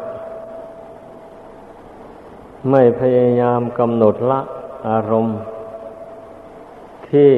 [2.70, 4.40] ไม่พยายามกำหนดละ
[4.88, 5.36] อารมณ์
[7.10, 7.32] ที่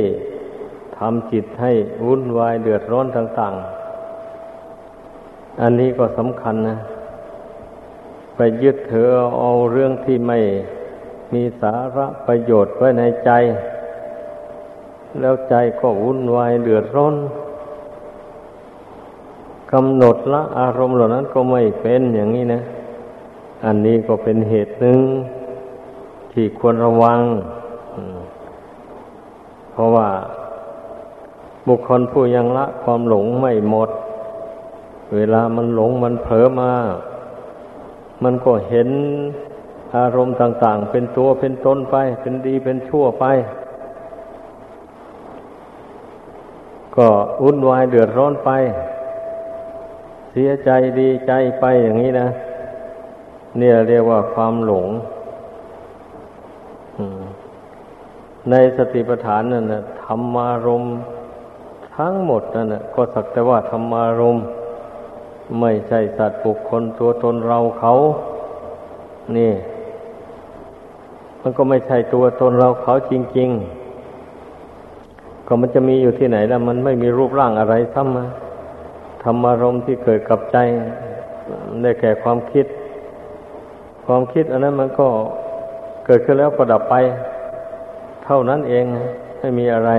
[0.98, 1.72] ทำจิตให้
[2.06, 3.54] วุ่นวายเดือดร้อนต่าง
[4.78, 6.76] ๆ อันนี้ก็สำคัญนะ
[8.36, 9.08] ไปยึดถือ
[9.40, 10.38] เอาเรื่องที่ไม่
[11.34, 13.30] มีสาระประโยชน์ไว้ในใจ
[15.20, 17.16] แล้วใจก็วุ่นวายเดือดร้อน
[19.72, 22.62] กำหนดละอารมณ์เหล่านั้นก็ไม่เป็นอย่างนี้นะ
[23.64, 24.98] อันนี้ก็เป็นเหตุหนึ่ง
[26.32, 27.20] ที่ควรระวัง
[29.72, 30.08] เพราะว่า
[31.66, 33.90] บุคคลผู้ยังละความหลงไม่หมด
[35.14, 36.72] เวลามันหลงมันเผลอมา
[38.22, 38.88] มันก็เห็น
[39.96, 43.24] อารมณ์ต่าง ๆ เป็นตัวเป็นตนไป เป็นดีเป็นชั่วไป
[46.96, 47.08] ก็
[47.42, 48.50] วุ่นวายเดือดร้อนไป
[50.30, 50.70] เสียใจ
[51.00, 52.28] ดีใจไปอย่างนี้นะ
[53.58, 54.88] เนี่ยเรียกว่าความหลง
[58.50, 60.84] ในสติปัฏฐานนั่นนะธรรมารม
[61.96, 64.44] ทั้งหมดนั่นนะก็สักแต่ว่าธรรมารมณ์
[65.60, 67.92] ไม่ใช่สัตว์บุคคลตัวตนเราเขา
[69.36, 69.52] นี่
[71.42, 73.50] มันก็ไม่ใช่ตัวตนเราเขาจริง
[74.48, 78.24] ๆ ก็มันจะมีอยู่ที่ไหนแล้วมันไม่มีรูปร่างอะไรซ้ำมา
[79.22, 80.56] ธรรมารมที่เกิดกับใจ
[81.82, 82.66] ได้แก่ความคิด
[84.06, 85.08] ความคิดอันนั้นมันก็
[86.06, 86.94] เกิดขึ้นแล้วก็ดับไป
[88.24, 88.84] เท่านั้นเอง
[89.38, 89.90] ไม่มีอะไร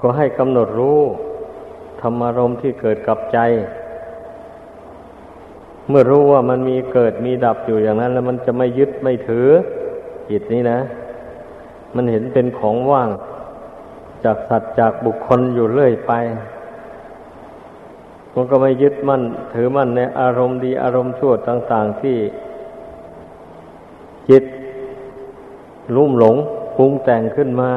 [0.00, 1.00] ก็ให้กำหนดรู้
[2.00, 3.38] ธรรมารมที่เกิดกับใจ
[5.88, 9.48] เมื่อรู้ว่ามันมีเกิดมีดับอยู่อย่างนั้น แล้วมันจะไม่ยึดไม่ถือ
[10.30, 10.78] จิตนี้นะ
[11.94, 13.10] มันเห็นเป็นของว่าง
[14.24, 16.12] จากสัตว์จากบุคคลอยู่เรื่อยไป
[18.34, 19.22] มันก็ไม่ยึดมั่น
[19.54, 22.16] ถือมั่นในอารมณ์ดีอารมณ์ชั่วต่าง ๆที่
[24.30, 24.44] จิต
[25.94, 26.36] ลุ่มหลง
[26.76, 27.70] ปรุงแต่งขึ้นมา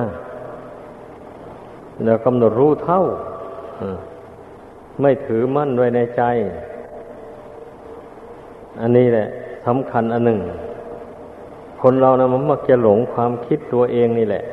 [2.03, 3.01] แล้วกำหนดรู้เท่า
[5.01, 6.23] ไม่ถือมั่นไว้ในใจ
[8.81, 9.27] อันนี้แหละ
[9.65, 10.39] สำคัญอันหนึ่ง
[11.81, 14.43] คนเรานะมันมักจะหลงความคิดตัวเองนี่แหละ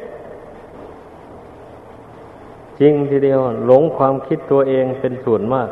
[2.80, 5.68] จริงทีเดียวหลงความคิดตัวเองเป็นส่วนมาก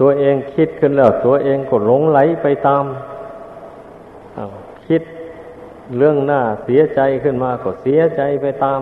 [0.00, 2.84] ตัวเองคิดขึ้นแล้ว ตัวเองก็หลงไหลไปตาม
[4.86, 5.02] คิด
[5.98, 8.80] เรื่องหน้าเสียใจขึ้นมาก็เสียใจไปตาม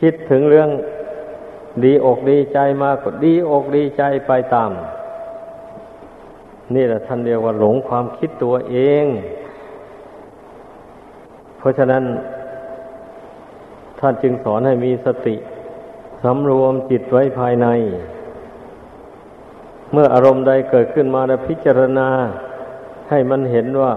[0.00, 0.68] คิดถึงเรื่อง
[1.84, 4.70] ดีอกดีใจมาก็ดีอกดีใจไปตาม
[6.74, 9.04] นี่แหละท่านเรียกว่าหลงความคิดตัวเอง
[11.58, 12.04] เพราะฉะนั้น
[14.00, 15.36] ท่านจึงสอนให้มีสติ
[16.24, 17.68] สำรวมจิตไว้ภายใน
[19.92, 22.08] เมื่ออารมณ์ใดเกิดขึ้นมาแล้วพิจารณา
[23.10, 23.92] ให้มันเห็นว่า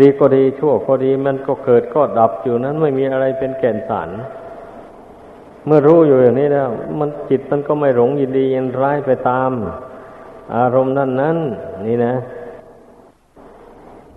[0.00, 4.08] ดีก็ดีชั่วก็ดีมันก็เกิดก็ดับอยู่นั้นไม่มีอะไรเป็นแก่นสาร
[5.66, 9.50] เมื่อรู้อยู่อย่างนี้แล้ว มันจิตมันก็ไม่หลงยินดียินร้ายไปตาม
[10.56, 11.38] อารมณ์นั้นนั้น
[11.86, 12.14] นี่นะ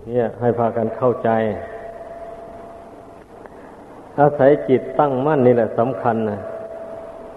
[0.07, 1.29] เนี่ย ให้พากันเข้าใจ
[4.19, 6.39] อาศัยจิตตั้งมั่นนี่แหละสำคัญนะ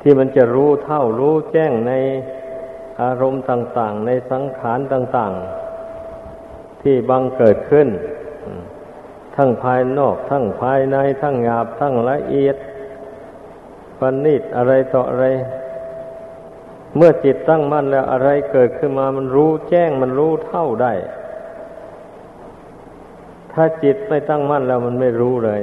[0.00, 1.92] ที่มันจะรู้เท่ารู้แจ้งใน
[3.02, 5.32] อารมณ์ต่าง ๆ ในสังขารต่าง
[6.08, 7.88] ๆ ที่บังเกิดขึ้น
[9.36, 12.56] ทั้งภายนอก ทั้งภายใน ทั้งหยาบ ทั้งละเอียด
[14.03, 15.26] ปณิตอะไรต่ออะไร
[16.96, 20.92] เมื่อจิตตั้งมั่นแล้วอะไรเกิดขึ้นมามันรู้แจ้งมันรู้เท่าได้
[23.53, 25.62] ถ้าจิตไม่ตั้งมั่นแล้วมันไม่รู้เลย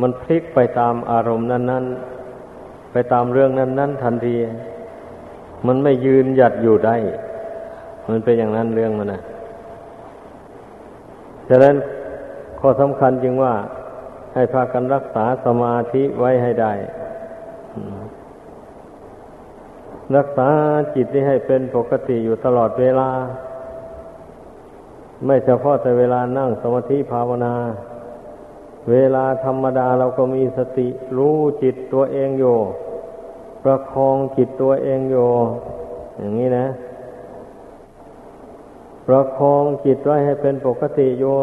[0.00, 1.84] มันพลิกไปตามอารมณ์นั้น
[2.40, 4.36] ๆ ไปตามเรื่องนั้น ๆ ทันที
[5.66, 6.96] มันไม่ยืนหยัดอยู่ได้
[8.08, 9.22] มันเป็นอย่างนั้นเรื่องมันนะ
[11.48, 11.76] ฉะนั้น
[12.60, 13.54] ข้อสำคัญจึงว่า
[14.34, 16.72] ให้พากันรักษาสมาธิไว้ให้ได้
[20.16, 20.50] รักษา
[20.94, 23.10] จิตนี้ให้เป็นปกติอยู่ตลอดเวลา
[25.26, 27.54] ไม่เฉพาะแต่เวลานั่งสมาธิภาวนา
[28.90, 32.56] เวลาธรรมดาเราก็มีสติรู้จิตตัวเองอยู่
[33.64, 35.28] ประคองจิตตัวเองอยู่
[36.18, 36.66] อย่างนี้นะ
[39.06, 41.36] ประคองจิตไว้ให้เป็นปกติอยู่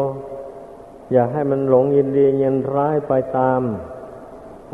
[1.12, 3.60] อย่าให้มันหลงยินดียินร้ายไปตาม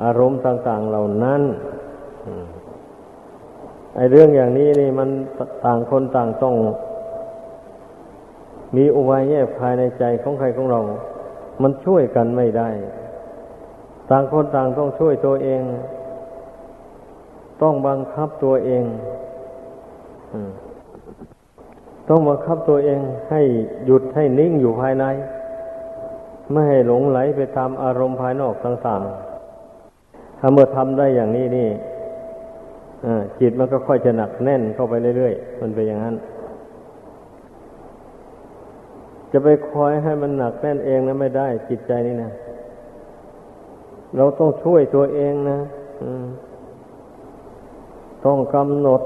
[0.03, 1.42] อารมณ์ต่าง ๆ เหล่านั้น
[3.97, 5.09] ไอเรื่องอย่างนี้นี่มัน
[5.64, 6.55] ต่างคนต่างต้อง
[8.76, 10.80] มีอุบายแยบภายในใจของใครของเรา
[11.62, 12.70] มันช่วยกันไม่ได้
[14.11, 15.62] ต่างคนต่างต้องช่วยตัวเอง
[17.62, 18.84] ต้องบังคับตัวเอง
[22.09, 23.42] ต้องบังคับตัวเองให้
[23.86, 25.05] หยุดให้นิ่งอยู่ภายใน
[26.51, 31.68] ไม่ให้หลงไหลไปตามอารมณ์ภายนอกต่างๆถ้าเมื่อทำได้อย่างนี้นี่
[33.40, 36.14] จิตมันก็ค่อยจะหนักแน่นเข้าไปเรื่อยๆ มันเป็นอย่างนั้น
[39.32, 42.30] จะไปคอยให้มันหนักแน่นเองนะไม่ได้ จิตใจนี่นะ
[44.16, 45.59] เราต้องช่วยตัวเองนะ
[48.24, 49.03] ต้องกำหนด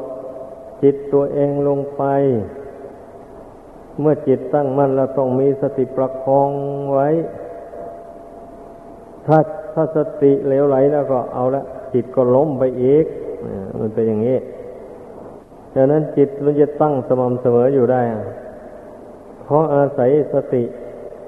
[0.83, 2.03] จิตตัวเองลงไป
[4.01, 6.51] เมื่อจิตตั้งมั่นเราต้องมีสติประคอง
[6.93, 7.09] ไว้
[9.27, 9.39] ถ้า
[9.73, 11.63] ถ้าสติเหลวไหลแล้วก็เอาละ
[11.95, 13.05] จิตก็ล้มไปอีก
[13.81, 14.37] มันเป็นอย่างนี้
[15.75, 18.03] ดังนั้นจิตมันจะตั้งสม่ำเสมออยู่ได้
[19.45, 20.63] เพราะอาศัยสติ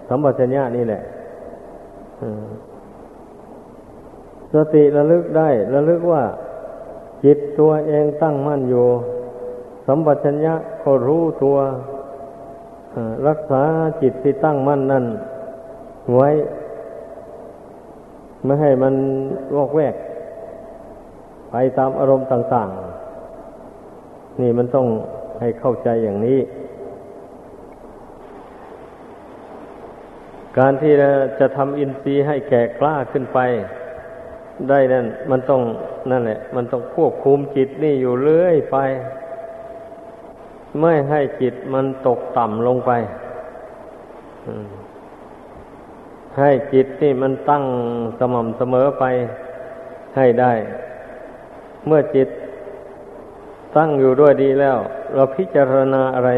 [0.08, 1.02] สัมปชัญญะนี่แหละ
[4.54, 6.22] สติระลึกได้ ระลึกว่า
[7.24, 8.86] จิตตัวเองตั้งมั่นอยู่
[9.86, 11.56] สัมปชัญญะก็รู้ตัว
[13.28, 13.62] รักษา
[14.02, 15.04] จิตที่ตั้งมั่นนั่น
[16.14, 16.28] ไว้
[18.44, 18.94] ไม่ให้มัน
[19.56, 19.94] วอกแวก
[21.52, 22.68] ไปตามอารมณ์ต่าง
[23.54, 24.86] ๆ นี่มันต้อง
[25.40, 26.40] ให้เข้าใจอย่างนี้
[30.58, 30.92] การที่
[31.40, 33.38] จะทำอินทรีย์ให้แก่กล้าขึ้นไป
[34.68, 35.62] ได้นั่นมันต้อง
[36.10, 38.76] นั่นแหละ มันต้องควบคุมจิตนี่อยู่เรื่อยไป
[40.80, 42.90] ไม่ให้จิตมันตกต่ำลงไป
[46.38, 47.64] ให้จิตนี่มันตั้ง
[48.18, 49.04] สม่ำเสมอไป
[50.16, 50.52] ให้ได้
[51.86, 52.28] เมื่อจิต
[53.76, 54.78] ตั้งอยู่ด้วยดีแล้ว
[55.14, 56.30] เราพิจารณาอะไร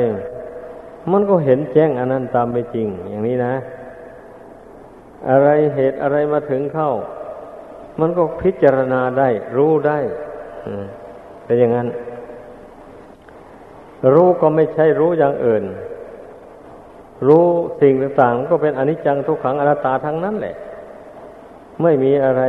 [1.12, 3.55] มันก็เห็นแจ้งอันนั้นตามไปจริง อย่างนี้นะ
[5.30, 6.90] อะไรเหตุอะไรมาถึงเข้า
[8.01, 9.99] มันก็พิจารณาได้ รู้ได้
[11.45, 11.88] เป็นอย่างนั้น
[14.14, 15.64] รู้ก็ไม่ใช่รู้อย่างอื่น
[17.28, 17.47] รู้
[17.80, 20.57] สิ่งต่างๆก็เป็นอนิจจังทุกขังอนัตตาทั้งนั้นแหละ
[21.82, 22.42] ไม่มีอะไร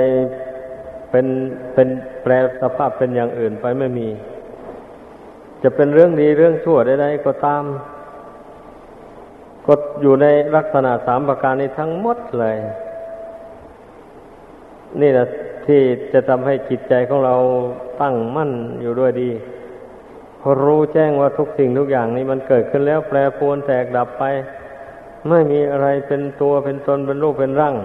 [1.12, 1.26] เป็น
[1.74, 1.88] เป็น
[2.24, 2.32] แปล
[2.62, 4.10] สภาพเป็นอย่างอื่นไปไม่มี
[5.64, 7.64] จะเป็นเรื่องดีเรื่องชั่วใดๆก็ตาม
[9.66, 12.58] ก็อยู่ในลักษณะสามประการนี้ทั้งหมดเลย
[15.02, 15.26] นี่แหละ
[15.66, 15.82] ที่
[16.14, 17.36] จะทำให้จิตใจของเรา
[18.02, 18.52] ตั้งมั่น
[18.82, 19.30] อยู่ด้วยดี
[20.42, 24.24] พรู้แจ้งว่าทุกสิ่งทุกอย่างนี้มันเกิดขึ้นแล้วแปรปรวนแตกดับไป
[25.30, 27.76] ไม่มีอะไรเป็นตัวเป็นตนเป็นรูปเป็นร่าง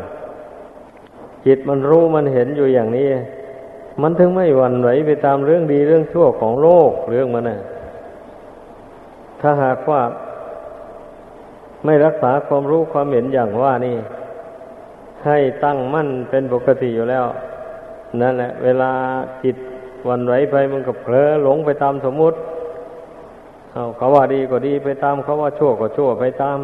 [1.47, 3.09] จิตมันรู้มันเห็นอยู่อย่างนี้
[4.03, 7.59] มันถึงไม่หวั่นไหวไปตามเรื่องดีเรื่องชั่วของโลกเรื่องมันนะ
[9.41, 10.03] ถ้าหากว่า
[11.85, 13.97] ไม่รักษาความรู้ความเห็นอย่างว่านี่
[15.27, 17.25] ให้ตั้งมั่นเป็นปกติอยู่แล้ว
[18.21, 18.91] นั่นแหละ เวลา
[19.43, 19.57] จิต
[20.09, 22.37] วันไหวไปมันก็เผลอหลงไปตามสมมุติ
[23.73, 26.59] เอาเขาว่าดีก็ดีไปตามเขาว่าชั่วก็ชั่วไปตาม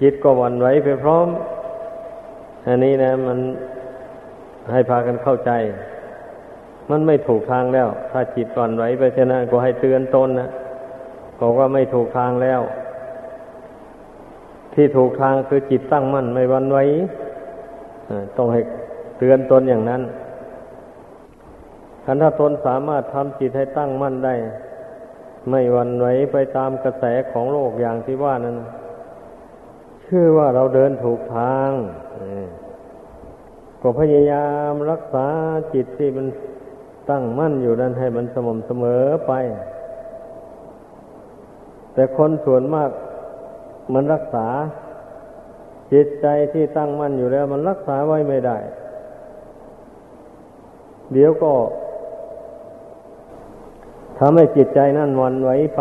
[0.00, 1.26] จิตก็วันไหวไปพร้อม
[2.66, 3.38] อันนี้นะ มัน
[4.72, 5.50] ให้พากันเข้าใจ
[6.90, 10.48] มันไม่ถูกทางแล้ว ถ้าจิตวันไหวไปชนะก็ให้เตือนตนนะ
[11.40, 12.60] บอกว่าไม่ถูกทางแล้ว
[14.74, 16.78] ที่ถูกทางคือจิตตั้งมั่นไม่วันไหว
[18.36, 18.60] ต้องให้
[19.18, 20.02] เตือนตนอย่างนั้น
[22.04, 24.34] คันถ้าตนสามารถทำจิตให้ตั้งมั่นได้
[25.50, 28.56] ไม่วันไหวไปตามกระแสของโลกอย่างที่ว่านั้น
[30.06, 31.70] ชื่อว่าเราเดินถูกทาง
[33.82, 35.26] ก็พยายามรักษา
[35.74, 36.26] จิตที่มัน
[37.10, 39.32] ตั้งมั่นอยู่นั้นให้มันสม่ำเสมอไป
[41.94, 42.90] แต่คนส่วนมาก
[43.94, 44.46] มันรักษา
[45.92, 48.58] จิตใจที่ตั้งมั่นอยู่แล้ว มันรักษาไว้ไม่ได้
[51.12, 51.52] เดี๋ยวก็
[54.18, 55.80] ทำให้จิตใจนั่นวันไหวไป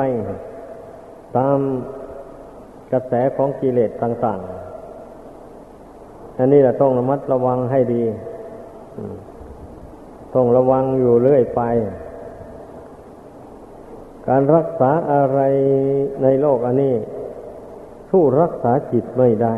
[1.38, 1.58] ตาม
[2.94, 4.40] กระแสของกิเลสต่าง
[5.24, 8.04] ๆ อันนี้แหละต้องระมัดระวังให้ดี
[10.36, 11.62] ต้องระวังอยู่เรื่อยไป
[14.28, 15.40] การรักษาอะไร
[16.24, 16.96] ในโลกอันนี้
[18.10, 19.56] สู้รักษาจิตไม่ได้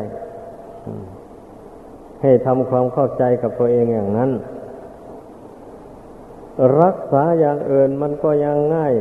[2.21, 4.31] ให้ทำความเข้าใจกับตัวเองอย่างนั้น
[6.81, 8.93] รักษาอย่างอื่นมันก็ยังง่าย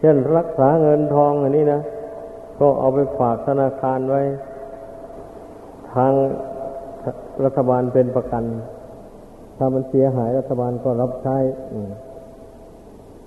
[0.00, 1.80] เช่นรักษาเงินทองอันนี้นะ
[2.62, 4.22] ก็เอาไปฝากธนาคารไว้
[5.92, 6.12] ทาง
[7.44, 8.44] รัฐบาลเป็นประกัน
[9.56, 11.36] ถ้ามันเสียหายรัฐบาลก็รับใช้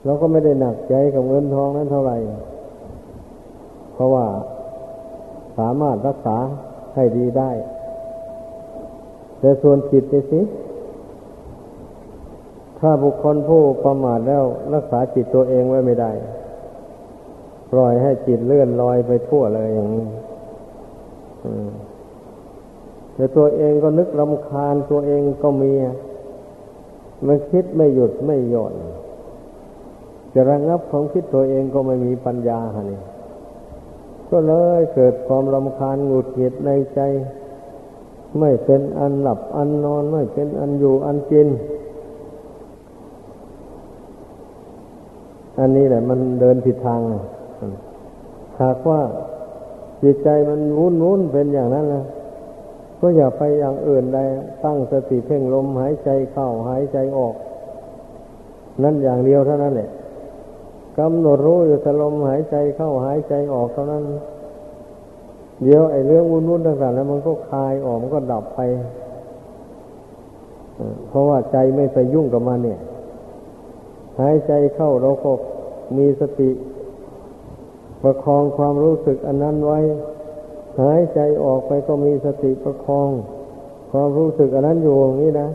[0.05, 2.17] เราก็ไม่ได้หนักใจกับเงินทองนั้นเท่าไหร่
[3.93, 4.25] เพราะว่า
[5.57, 6.37] สามารถรักษา
[6.95, 7.51] ให้ดีได้
[9.39, 10.41] แต่ส่วนจิตนี่สิ
[12.79, 16.11] ถ้าบุคคลผู้ประมาทแล้วรักษาจิตตัวเองไว้ไม่ได้
[17.71, 20.05] ปล่อยให้จิตเลื่อนลอยไปทั่วเลยอย่างนี้
[23.13, 25.71] แต่ตัวเองก็นึกรำคาญตัวเองก็มี
[27.25, 28.73] มันคิดไม่หยุดไม่หย่อน
[30.33, 33.01] จะระงับความคิดตัวเองก็ไม่มีปัญญาฮะนี่
[34.29, 36.99] ก็เลยเกิดความรำคาญหงุดหงิดในใจ
[38.39, 41.47] ไม่เป็นอันหลับอันนอน ไม่เป็นอันอยู่อันกิน
[45.59, 47.01] อันนี้แหละมันเดินผิดทาง
[48.61, 49.01] หากว่า
[50.03, 52.05] จิตใจมันวุ่นวุ่นเป็นอย่างนั้นนะ
[52.99, 54.19] ก็อย่าไปอย่างอื่นใด
[54.63, 57.35] ตั้งสติเพ่งลมหายใจเข้าหายใจออก
[58.83, 59.89] นั่นอย่างเดียวเท่านั้นแหละ
[60.99, 64.03] กำหนดรู้อยู่แต่ลมหายใจเข้าหายใจออกเท่านั้น
[65.63, 68.59] เดี๋ยวไอ้เรื่องวุ่นวุ่นต่างๆแล้วมันก็คลายออกมันก็ดับไป
[71.09, 72.79] เพราะว่าใจไม่ไปยุ่งกับมันเนี่ย
[74.19, 75.31] หายใจเข้าเราก็
[75.97, 76.49] มีสติ
[78.05, 79.79] ประคองความรู้สึกอันนั้นไว้
[80.81, 83.09] หายใจออกไปก็มีสติประคอง
[83.91, 85.49] ความรู้สึกอันนั้นอยู่อย่างนี้นะ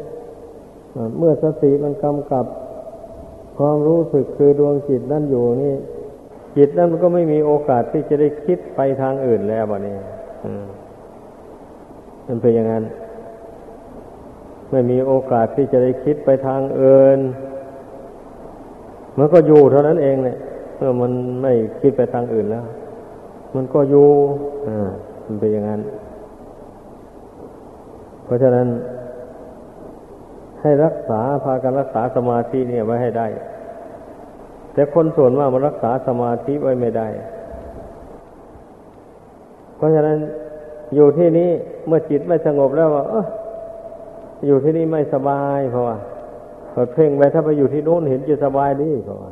[1.18, 2.46] เมื่อสติมันกำกับ
[3.58, 5.74] ความรู้สึกคือดวงจิตนั่นอยู่นี่
[6.56, 9.96] จิตนั้นมันก็ไม่มีโอกาสที่จะได้คิดไปทางอื่นแล้วบะนี้
[12.26, 12.84] มันเป็นอย่างนั้น
[14.70, 17.18] ไม่มีโอกาสที่จะได้คิดไปทางอื่น
[19.18, 20.38] มันก็อยู่เท่านั้นเองเนี่ย
[20.80, 21.12] เมื่อมัน
[21.42, 22.64] ไม่คิดไปทางอื่นแล้ว
[23.54, 24.08] มันก็อยู่
[24.68, 24.88] อ่า
[25.24, 25.80] มันเป็นอย่างนั้น
[28.24, 28.66] เพราะฉะนั้น
[30.60, 33.26] ให้รักษาพากันรักษาสมาธิเนี่ยไว้ให้ได้
[34.72, 37.08] แต่คนส่วนมากมันรักษาสมาธิไว้ไม่ได้
[39.76, 40.18] เพราะฉะนั้น
[40.94, 41.50] อยู่ที่นี้
[41.86, 43.26] เมื่อจิตไม่สงบแล้วว่าเออ
[44.46, 45.96] อยู่ที่นี่ไม่สบายเพราะว่า
[46.92, 49.30] เพ่งไปถ้าไปอยู่ที่โน้นเห็นจะสบายดีเพราะว่า